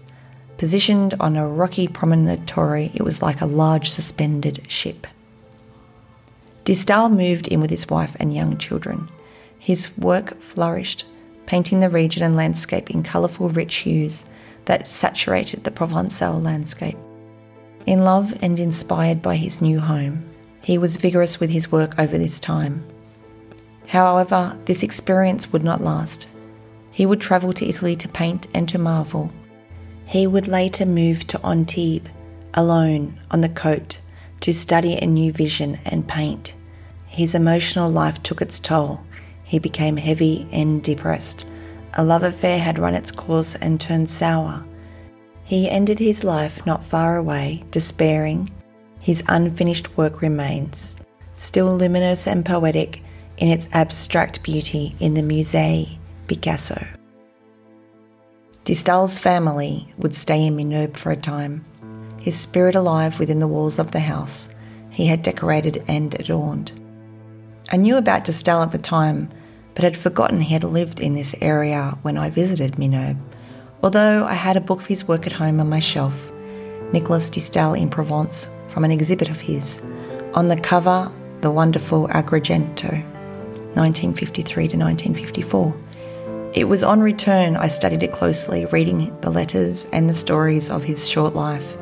Positioned 0.58 1.14
on 1.20 1.36
a 1.36 1.48
rocky 1.48 1.86
promontory, 1.86 2.90
it 2.94 3.02
was 3.02 3.22
like 3.22 3.40
a 3.40 3.46
large 3.46 3.88
suspended 3.88 4.68
ship. 4.70 5.06
De 6.64 6.74
moved 7.08 7.46
in 7.48 7.60
with 7.60 7.70
his 7.70 7.88
wife 7.88 8.16
and 8.18 8.34
young 8.34 8.56
children. 8.58 9.08
His 9.64 9.96
work 9.96 10.38
flourished, 10.42 11.06
painting 11.46 11.80
the 11.80 11.88
region 11.88 12.22
and 12.22 12.36
landscape 12.36 12.90
in 12.90 13.02
colourful, 13.02 13.48
rich 13.48 13.76
hues 13.76 14.26
that 14.66 14.86
saturated 14.86 15.64
the 15.64 15.70
Provençal 15.70 16.42
landscape. 16.42 16.98
In 17.86 18.04
love 18.04 18.36
and 18.42 18.58
inspired 18.58 19.22
by 19.22 19.36
his 19.36 19.62
new 19.62 19.80
home, 19.80 20.22
he 20.60 20.76
was 20.76 20.98
vigorous 20.98 21.40
with 21.40 21.48
his 21.48 21.72
work 21.72 21.98
over 21.98 22.18
this 22.18 22.38
time. 22.38 22.84
However, 23.86 24.58
this 24.66 24.82
experience 24.82 25.50
would 25.50 25.64
not 25.64 25.80
last. 25.80 26.28
He 26.92 27.06
would 27.06 27.22
travel 27.22 27.54
to 27.54 27.66
Italy 27.66 27.96
to 27.96 28.08
paint 28.08 28.46
and 28.52 28.68
to 28.68 28.78
marvel. 28.78 29.32
He 30.04 30.26
would 30.26 30.46
later 30.46 30.84
move 30.84 31.26
to 31.28 31.40
Antibes, 31.40 32.10
alone 32.52 33.18
on 33.30 33.40
the 33.40 33.48
Côte, 33.48 33.96
to 34.40 34.52
study 34.52 34.98
a 34.98 35.06
new 35.06 35.32
vision 35.32 35.78
and 35.86 36.06
paint. 36.06 36.54
His 37.06 37.34
emotional 37.34 37.88
life 37.88 38.22
took 38.22 38.42
its 38.42 38.58
toll. 38.58 39.00
He 39.44 39.58
became 39.58 39.96
heavy 39.96 40.48
and 40.52 40.82
depressed. 40.82 41.46
A 41.94 42.04
love 42.04 42.22
affair 42.22 42.58
had 42.58 42.78
run 42.78 42.94
its 42.94 43.12
course 43.12 43.54
and 43.54 43.80
turned 43.80 44.10
sour. 44.10 44.64
He 45.44 45.70
ended 45.70 45.98
his 45.98 46.24
life 46.24 46.64
not 46.66 46.82
far 46.82 47.16
away, 47.16 47.64
despairing. 47.70 48.50
His 49.00 49.22
unfinished 49.28 49.96
work 49.96 50.22
remains, 50.22 50.96
still 51.34 51.76
luminous 51.76 52.26
and 52.26 52.44
poetic 52.44 53.02
in 53.36 53.48
its 53.48 53.68
abstract 53.72 54.42
beauty 54.42 54.96
in 54.98 55.14
the 55.14 55.22
Musée 55.22 55.98
Picasso. 56.26 56.86
De 58.64 58.72
Stael's 58.72 59.18
family 59.18 59.86
would 59.98 60.14
stay 60.14 60.46
in 60.46 60.56
Menerbes 60.56 60.96
for 60.96 61.12
a 61.12 61.16
time, 61.16 61.64
his 62.18 62.34
spirit 62.34 62.74
alive 62.74 63.18
within 63.18 63.40
the 63.40 63.46
walls 63.46 63.78
of 63.78 63.90
the 63.90 64.00
house 64.00 64.48
he 64.90 65.06
had 65.06 65.22
decorated 65.22 65.84
and 65.86 66.18
adorned. 66.18 66.72
I 67.70 67.78
knew 67.78 67.96
about 67.96 68.24
de 68.24 68.32
Stael 68.32 68.62
at 68.62 68.72
the 68.72 68.78
time, 68.78 69.30
but 69.74 69.84
had 69.84 69.96
forgotten 69.96 70.42
he 70.42 70.52
had 70.52 70.64
lived 70.64 71.00
in 71.00 71.14
this 71.14 71.34
area 71.40 71.96
when 72.02 72.18
I 72.18 72.28
visited 72.28 72.74
Menerbes, 72.74 73.18
although 73.82 74.26
I 74.26 74.34
had 74.34 74.58
a 74.58 74.60
book 74.60 74.80
of 74.80 74.86
his 74.86 75.08
work 75.08 75.26
at 75.26 75.32
home 75.32 75.60
on 75.60 75.70
my 75.70 75.80
shelf, 75.80 76.30
Nicolas 76.92 77.30
de 77.30 77.40
Stael 77.40 77.72
in 77.72 77.88
Provence, 77.88 78.48
from 78.68 78.84
an 78.84 78.90
exhibit 78.90 79.30
of 79.30 79.40
his. 79.40 79.82
On 80.34 80.48
the 80.48 80.60
cover, 80.60 81.10
the 81.40 81.50
wonderful 81.50 82.06
Agrigento, 82.08 83.02
1953 83.74 84.68
to 84.68 84.76
1954. 84.76 85.76
It 86.52 86.64
was 86.68 86.84
on 86.84 87.00
return 87.00 87.56
I 87.56 87.68
studied 87.68 88.02
it 88.02 88.12
closely, 88.12 88.66
reading 88.66 89.18
the 89.22 89.30
letters 89.30 89.86
and 89.86 90.08
the 90.08 90.14
stories 90.14 90.70
of 90.70 90.84
his 90.84 91.08
short 91.08 91.34
life. 91.34 91.78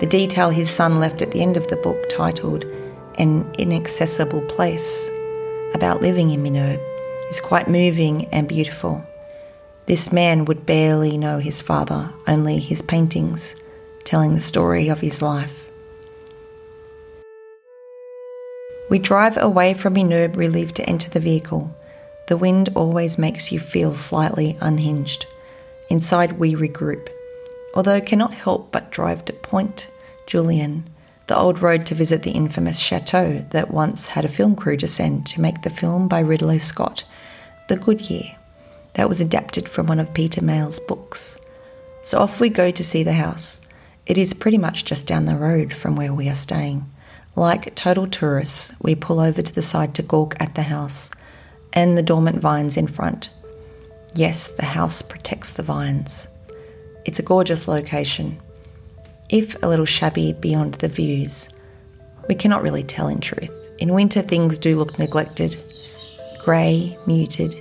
The 0.00 0.06
detail 0.06 0.50
his 0.50 0.68
son 0.70 1.00
left 1.00 1.22
at 1.22 1.32
the 1.32 1.42
end 1.42 1.56
of 1.56 1.66
the 1.68 1.76
book, 1.76 2.08
titled 2.10 2.66
An 3.18 3.50
Inaccessible 3.58 4.42
Place, 4.42 5.10
about 5.74 6.00
living 6.00 6.30
in 6.30 6.40
Menerbes, 6.40 6.80
is 7.28 7.40
quite 7.40 7.66
moving 7.66 8.26
and 8.26 8.46
beautiful. 8.46 9.04
This 9.86 10.12
man 10.12 10.44
would 10.44 10.64
barely 10.64 11.18
know 11.18 11.40
his 11.40 11.60
father, 11.60 12.12
only 12.28 12.60
his 12.60 12.80
paintings, 12.80 13.56
telling 14.04 14.34
the 14.34 14.40
story 14.40 14.86
of 14.86 15.00
his 15.00 15.20
life. 15.20 15.68
We 18.88 19.00
drive 19.00 19.36
away 19.36 19.74
from 19.74 19.94
Menerbes 19.94 20.36
relieved 20.36 20.76
to 20.76 20.88
enter 20.88 21.10
the 21.10 21.18
vehicle. 21.18 21.74
The 22.28 22.36
wind 22.36 22.68
always 22.76 23.18
makes 23.18 23.50
you 23.50 23.58
feel 23.58 23.96
slightly 23.96 24.56
unhinged. 24.60 25.26
Inside, 25.90 26.38
we 26.38 26.54
regroup, 26.54 27.08
although 27.74 28.00
cannot 28.00 28.32
help 28.32 28.70
but 28.70 28.92
drive 28.92 29.24
to 29.24 29.32
Pont 29.32 29.88
Julien, 30.28 30.88
the 31.28 31.36
old 31.36 31.60
road 31.60 31.84
to 31.86 31.94
visit 31.94 32.22
the 32.22 32.32
infamous 32.32 32.80
chateau 32.80 33.46
that 33.50 33.70
once 33.70 34.08
had 34.08 34.24
a 34.24 34.28
film 34.28 34.56
crew 34.56 34.76
descend 34.76 35.26
to 35.26 35.42
make 35.42 35.60
the 35.60 35.70
film 35.70 36.08
by 36.08 36.20
Ridley 36.20 36.58
Scott, 36.58 37.04
The 37.68 37.76
Good 37.76 38.00
Year, 38.10 38.34
that 38.94 39.08
was 39.08 39.20
adapted 39.20 39.68
from 39.68 39.86
one 39.86 40.00
of 40.00 40.14
Peter 40.14 40.42
Mayle's 40.42 40.80
books. 40.80 41.38
So 42.00 42.18
off 42.18 42.40
we 42.40 42.48
go 42.48 42.70
to 42.70 42.82
see 42.82 43.02
the 43.02 43.12
house. 43.12 43.60
It 44.06 44.16
is 44.16 44.32
pretty 44.32 44.56
much 44.56 44.86
just 44.86 45.06
down 45.06 45.26
the 45.26 45.36
road 45.36 45.74
from 45.74 45.96
where 45.96 46.14
we 46.14 46.30
are 46.30 46.34
staying. 46.34 46.90
Like 47.36 47.74
total 47.74 48.06
tourists, 48.06 48.74
we 48.80 48.94
pull 48.94 49.20
over 49.20 49.42
to 49.42 49.54
the 49.54 49.62
side 49.62 49.94
to 49.96 50.02
gawk 50.02 50.34
at 50.40 50.54
the 50.54 50.62
house 50.62 51.10
and 51.74 51.96
the 51.96 52.02
dormant 52.02 52.40
vines 52.40 52.78
in 52.78 52.86
front. 52.86 53.28
Yes, 54.14 54.48
the 54.48 54.64
house 54.64 55.02
protects 55.02 55.50
the 55.50 55.62
vines. 55.62 56.28
It's 57.04 57.18
a 57.18 57.22
gorgeous 57.22 57.68
location. 57.68 58.40
If 59.30 59.62
a 59.62 59.68
little 59.68 59.84
shabby 59.84 60.32
beyond 60.32 60.74
the 60.76 60.88
views, 60.88 61.50
we 62.28 62.34
cannot 62.34 62.62
really 62.62 62.82
tell 62.82 63.08
in 63.08 63.20
truth. 63.20 63.52
In 63.78 63.92
winter, 63.92 64.22
things 64.22 64.58
do 64.58 64.74
look 64.74 64.98
neglected, 64.98 65.54
grey, 66.42 66.96
muted. 67.06 67.54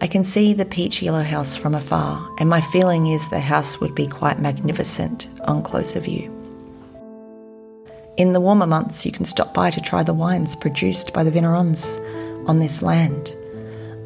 I 0.00 0.08
can 0.08 0.24
see 0.24 0.52
the 0.52 0.64
peach 0.64 1.02
yellow 1.02 1.22
house 1.22 1.54
from 1.54 1.76
afar, 1.76 2.28
and 2.40 2.48
my 2.48 2.60
feeling 2.60 3.06
is 3.06 3.28
the 3.28 3.38
house 3.38 3.80
would 3.80 3.94
be 3.94 4.08
quite 4.08 4.40
magnificent 4.40 5.28
on 5.44 5.62
closer 5.62 6.00
view. 6.00 6.36
In 8.16 8.32
the 8.32 8.40
warmer 8.40 8.66
months, 8.66 9.06
you 9.06 9.12
can 9.12 9.26
stop 9.26 9.54
by 9.54 9.70
to 9.70 9.80
try 9.80 10.02
the 10.02 10.12
wines 10.12 10.56
produced 10.56 11.12
by 11.12 11.22
the 11.22 11.30
vignerons 11.30 11.96
on 12.48 12.58
this 12.58 12.82
land. 12.82 13.36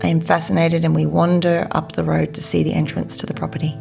I 0.03 0.09
am 0.09 0.21
fascinated, 0.21 0.85
and 0.85 0.95
we 0.95 1.07
wander 1.07 1.69
up 1.71 1.93
the 1.93 2.05
road 2.05 2.35
to 2.35 2.43
see 2.43 2.63
the 2.63 2.75
entrance 2.75 3.17
to 3.17 3.27
the 3.27 3.33
property. 3.33 3.75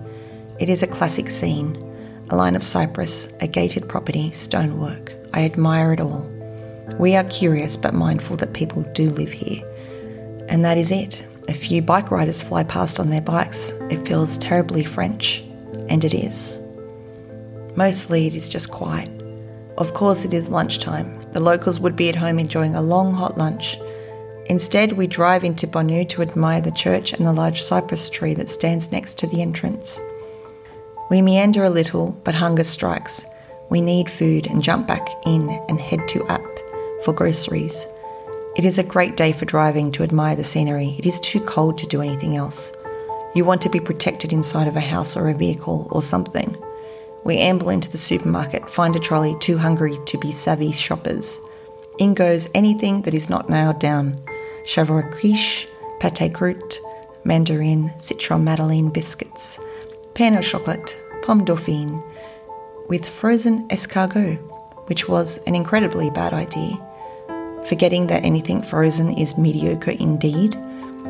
It 0.61 0.69
is 0.69 0.81
a 0.81 0.87
classic 0.87 1.29
scene 1.29 1.89
a 2.33 2.35
line 2.35 2.55
of 2.55 2.63
cypress, 2.63 3.31
a 3.41 3.47
gated 3.47 3.87
property, 3.87 4.31
stonework. 4.31 5.13
I 5.35 5.43
admire 5.45 5.93
it 5.93 6.01
all. 6.01 6.27
We 6.97 7.15
are 7.15 7.23
curious 7.25 7.77
but 7.77 7.93
mindful 7.93 8.37
that 8.37 8.53
people 8.53 8.81
do 8.93 9.11
live 9.11 9.31
here. 9.31 9.63
And 10.49 10.65
that 10.65 10.79
is 10.79 10.91
it. 10.91 11.23
A 11.47 11.53
few 11.53 11.83
bike 11.83 12.09
riders 12.09 12.41
fly 12.41 12.63
past 12.63 12.99
on 12.99 13.11
their 13.11 13.21
bikes. 13.21 13.69
It 13.91 14.07
feels 14.07 14.39
terribly 14.39 14.83
French, 14.83 15.43
and 15.89 16.03
it 16.03 16.15
is. 16.15 16.59
Mostly 17.75 18.25
it 18.25 18.33
is 18.33 18.49
just 18.49 18.71
quiet. 18.71 19.11
Of 19.77 19.93
course, 19.93 20.25
it 20.25 20.33
is 20.33 20.49
lunchtime. 20.49 21.31
The 21.33 21.39
locals 21.39 21.79
would 21.79 21.95
be 21.95 22.09
at 22.09 22.15
home 22.15 22.39
enjoying 22.39 22.73
a 22.73 22.81
long 22.81 23.13
hot 23.13 23.37
lunch. 23.37 23.77
Instead, 24.47 24.93
we 24.93 25.05
drive 25.05 25.43
into 25.43 25.67
Bonnieux 25.67 26.05
to 26.09 26.23
admire 26.23 26.61
the 26.61 26.71
church 26.71 27.13
and 27.13 27.27
the 27.27 27.33
large 27.33 27.61
cypress 27.61 28.09
tree 28.09 28.33
that 28.33 28.49
stands 28.49 28.91
next 28.91 29.19
to 29.19 29.27
the 29.27 29.43
entrance. 29.43 30.01
We 31.13 31.21
meander 31.21 31.63
a 31.63 31.69
little, 31.69 32.19
but 32.23 32.33
hunger 32.33 32.63
strikes. 32.63 33.27
We 33.69 33.81
need 33.81 34.09
food 34.09 34.47
and 34.47 34.63
jump 34.63 34.87
back 34.87 35.07
in 35.27 35.47
and 35.69 35.79
head 35.79 36.07
to 36.07 36.23
up 36.23 36.41
for 37.03 37.13
groceries. 37.13 37.85
It 38.57 38.65
is 38.65 38.79
a 38.79 38.83
great 38.83 39.15
day 39.15 39.31
for 39.31 39.45
driving 39.45 39.91
to 39.91 40.01
admire 40.01 40.35
the 40.35 40.43
scenery. 40.43 40.95
It 40.97 41.05
is 41.05 41.19
too 41.19 41.39
cold 41.41 41.77
to 41.77 41.85
do 41.85 42.01
anything 42.01 42.35
else. 42.35 42.75
You 43.35 43.45
want 43.45 43.61
to 43.61 43.69
be 43.69 43.79
protected 43.79 44.33
inside 44.33 44.67
of 44.67 44.75
a 44.75 44.79
house 44.79 45.15
or 45.15 45.29
a 45.29 45.35
vehicle 45.35 45.87
or 45.91 46.01
something. 46.01 46.57
We 47.23 47.37
amble 47.37 47.69
into 47.69 47.91
the 47.91 47.99
supermarket, 47.99 48.67
find 48.67 48.95
a 48.95 48.99
trolley 48.99 49.35
too 49.39 49.59
hungry 49.59 49.99
to 50.07 50.17
be 50.17 50.31
savvy 50.31 50.71
shoppers. 50.71 51.39
In 51.99 52.15
goes 52.15 52.49
anything 52.55 53.03
that 53.03 53.13
is 53.13 53.29
not 53.29 53.51
nailed 53.51 53.77
down. 53.77 54.19
Quiche, 54.65 55.67
pâté 55.99 56.31
croûte, 56.31 56.79
mandarin, 57.23 57.93
citron 57.99 58.43
madeleine 58.43 58.89
biscuits, 58.89 59.59
pain 60.15 60.35
au 60.35 60.41
chocolat, 60.41 60.95
pomme 61.23 61.43
dauphine, 61.43 62.03
with 62.89 63.07
frozen 63.07 63.67
escargot, 63.69 64.37
which 64.87 65.07
was 65.07 65.37
an 65.47 65.55
incredibly 65.55 66.09
bad 66.09 66.33
idea. 66.33 66.77
Forgetting 67.63 68.07
that 68.07 68.23
anything 68.23 68.61
frozen 68.61 69.17
is 69.17 69.37
mediocre 69.37 69.91
indeed, 69.91 70.51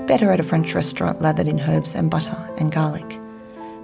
better 0.07 0.31
at 0.31 0.39
a 0.39 0.43
French 0.43 0.75
restaurant 0.75 1.21
lathered 1.21 1.47
in 1.47 1.59
herbs 1.59 1.95
and 1.95 2.11
butter 2.11 2.37
and 2.59 2.71
garlic. 2.71 3.19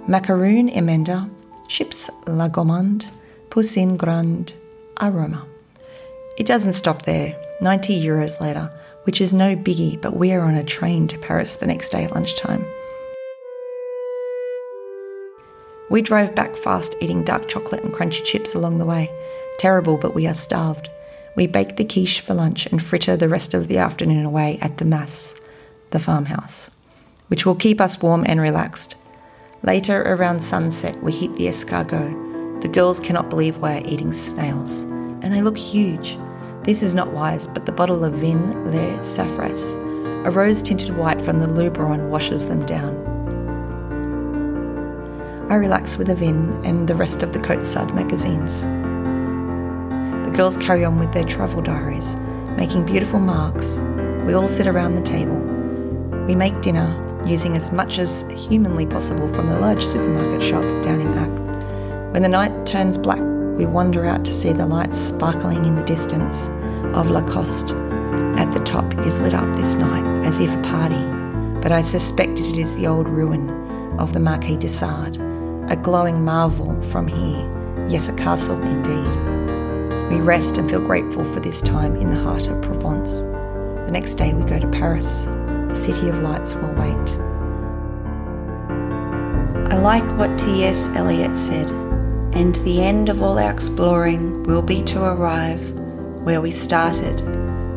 Macaroon 0.06 0.70
emenda, 0.70 1.28
chips 1.68 2.08
la 2.26 2.48
gourmande, 2.48 3.08
poutine 3.50 3.96
grande, 3.96 4.54
aroma. 5.00 5.44
It 6.38 6.46
doesn't 6.46 6.74
stop 6.74 7.02
there. 7.02 7.36
90 7.60 8.02
euros 8.02 8.40
later, 8.40 8.72
which 9.04 9.20
is 9.20 9.32
no 9.32 9.54
biggie, 9.54 10.00
but 10.00 10.16
we 10.16 10.32
are 10.32 10.40
on 10.40 10.54
a 10.54 10.64
train 10.64 11.06
to 11.08 11.18
Paris 11.18 11.56
the 11.56 11.66
next 11.66 11.90
day 11.90 12.04
at 12.04 12.14
lunchtime. 12.14 12.64
We 15.90 16.02
drove 16.02 16.36
back 16.36 16.54
fast, 16.54 16.94
eating 17.00 17.24
dark 17.24 17.48
chocolate 17.48 17.82
and 17.82 17.92
crunchy 17.92 18.24
chips 18.24 18.54
along 18.54 18.78
the 18.78 18.86
way. 18.86 19.10
Terrible, 19.58 19.96
but 19.96 20.14
we 20.14 20.28
are 20.28 20.34
starved. 20.34 20.88
We 21.36 21.48
bake 21.48 21.76
the 21.76 21.84
quiche 21.84 22.20
for 22.20 22.32
lunch 22.32 22.66
and 22.66 22.80
fritter 22.80 23.16
the 23.16 23.28
rest 23.28 23.54
of 23.54 23.66
the 23.66 23.78
afternoon 23.78 24.24
away 24.24 24.58
at 24.62 24.78
the 24.78 24.84
Mas, 24.84 25.40
the 25.90 25.98
farmhouse, 25.98 26.70
which 27.26 27.44
will 27.44 27.56
keep 27.56 27.80
us 27.80 28.00
warm 28.00 28.24
and 28.26 28.40
relaxed. 28.40 28.96
Later, 29.62 30.02
around 30.02 30.44
sunset, 30.44 31.02
we 31.02 31.10
hit 31.10 31.34
the 31.34 31.48
escargot. 31.48 32.62
The 32.62 32.68
girls 32.68 33.00
cannot 33.00 33.28
believe 33.28 33.56
we're 33.58 33.82
eating 33.84 34.12
snails, 34.12 34.84
and 34.84 35.32
they 35.32 35.42
look 35.42 35.58
huge. 35.58 36.16
This 36.62 36.84
is 36.84 36.94
not 36.94 37.12
wise, 37.12 37.48
but 37.48 37.66
the 37.66 37.72
bottle 37.72 38.04
of 38.04 38.14
Vin 38.14 38.70
Le 38.70 38.98
Safras, 39.00 39.74
a 40.24 40.30
rose 40.30 40.62
tinted 40.62 40.96
white 40.96 41.20
from 41.20 41.40
the 41.40 41.46
Luberon, 41.46 42.10
washes 42.10 42.46
them 42.46 42.64
down. 42.64 43.09
I 45.50 45.56
relax 45.56 45.96
with 45.96 46.10
a 46.10 46.14
Vin 46.14 46.64
and 46.64 46.86
the 46.86 46.94
rest 46.94 47.24
of 47.24 47.32
the 47.32 47.40
Côte 47.40 47.92
magazines. 47.92 48.62
The 50.24 50.36
girls 50.36 50.56
carry 50.56 50.84
on 50.84 50.96
with 50.96 51.12
their 51.12 51.24
travel 51.24 51.60
diaries, 51.60 52.14
making 52.56 52.86
beautiful 52.86 53.18
marks. 53.18 53.80
We 54.24 54.34
all 54.34 54.46
sit 54.46 54.68
around 54.68 54.94
the 54.94 55.02
table. 55.02 55.40
We 56.24 56.36
make 56.36 56.62
dinner, 56.62 56.94
using 57.26 57.56
as 57.56 57.72
much 57.72 57.98
as 57.98 58.24
humanly 58.30 58.86
possible 58.86 59.26
from 59.26 59.46
the 59.46 59.58
large 59.58 59.82
supermarket 59.82 60.40
shop 60.40 60.62
down 60.82 61.00
in 61.00 61.18
Apt. 61.18 62.12
When 62.12 62.22
the 62.22 62.28
night 62.28 62.64
turns 62.64 62.96
black 62.96 63.18
we 63.56 63.66
wander 63.66 64.06
out 64.06 64.24
to 64.26 64.32
see 64.32 64.52
the 64.52 64.64
lights 64.64 64.98
sparkling 64.98 65.64
in 65.64 65.74
the 65.74 65.82
distance 65.82 66.46
of 66.94 67.10
Lacoste. 67.10 67.72
At 68.38 68.52
the 68.52 68.62
top, 68.64 68.86
is 69.04 69.18
lit 69.18 69.34
up 69.34 69.56
this 69.56 69.74
night 69.74 70.24
as 70.24 70.38
if 70.38 70.54
a 70.54 70.62
party, 70.62 71.04
but 71.60 71.72
I 71.72 71.82
suspect 71.82 72.38
it 72.38 72.56
is 72.56 72.76
the 72.76 72.86
old 72.86 73.08
ruin 73.08 73.50
of 73.98 74.14
the 74.14 74.20
Marquis 74.20 74.56
de 74.56 74.68
Sade, 74.68 75.20
a 75.70 75.76
glowing 75.76 76.24
marvel 76.24 76.82
from 76.82 77.06
here, 77.06 77.86
yes, 77.88 78.08
a 78.08 78.16
castle 78.16 78.60
indeed. 78.60 80.10
We 80.10 80.20
rest 80.20 80.58
and 80.58 80.68
feel 80.68 80.80
grateful 80.80 81.24
for 81.24 81.38
this 81.38 81.62
time 81.62 81.94
in 81.94 82.10
the 82.10 82.20
heart 82.20 82.48
of 82.48 82.60
Provence. 82.60 83.22
The 83.86 83.92
next 83.92 84.14
day, 84.14 84.34
we 84.34 84.42
go 84.42 84.58
to 84.58 84.66
Paris. 84.66 85.26
The 85.26 85.76
city 85.76 86.08
of 86.08 86.22
lights 86.22 86.56
will 86.56 86.72
wait. 86.72 87.10
I 89.72 89.78
like 89.78 90.04
what 90.18 90.36
T.S. 90.36 90.88
Eliot 90.96 91.36
said, 91.36 91.70
and 92.34 92.56
the 92.56 92.82
end 92.82 93.08
of 93.08 93.22
all 93.22 93.38
our 93.38 93.52
exploring 93.52 94.42
will 94.42 94.62
be 94.62 94.82
to 94.82 95.04
arrive 95.04 95.70
where 96.24 96.40
we 96.40 96.50
started 96.50 97.20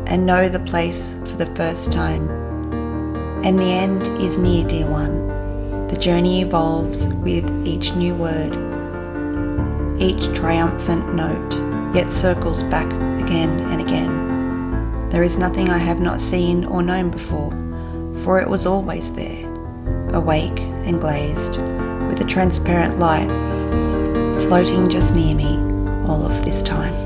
and 0.08 0.26
know 0.26 0.48
the 0.48 0.58
place 0.58 1.14
for 1.20 1.36
the 1.36 1.54
first 1.54 1.92
time. 1.92 2.28
And 3.44 3.56
the 3.60 3.72
end 3.72 4.08
is 4.20 4.36
near, 4.36 4.66
dear 4.66 4.90
one. 4.90 5.33
The 5.94 6.00
journey 6.00 6.42
evolves 6.42 7.06
with 7.06 7.48
each 7.64 7.94
new 7.94 8.16
word, 8.16 8.52
each 9.96 10.36
triumphant 10.36 11.14
note, 11.14 11.94
yet 11.94 12.10
circles 12.10 12.64
back 12.64 12.92
again 13.22 13.60
and 13.60 13.80
again. 13.80 15.08
There 15.10 15.22
is 15.22 15.38
nothing 15.38 15.70
I 15.70 15.78
have 15.78 16.00
not 16.00 16.20
seen 16.20 16.64
or 16.64 16.82
known 16.82 17.12
before, 17.12 17.52
for 18.24 18.40
it 18.40 18.48
was 18.48 18.66
always 18.66 19.14
there, 19.14 19.48
awake 20.12 20.58
and 20.58 21.00
glazed 21.00 21.60
with 22.08 22.20
a 22.20 22.26
transparent 22.28 22.98
light 22.98 23.28
floating 24.48 24.90
just 24.90 25.14
near 25.14 25.36
me 25.36 25.54
all 26.08 26.26
of 26.26 26.44
this 26.44 26.60
time. 26.60 27.03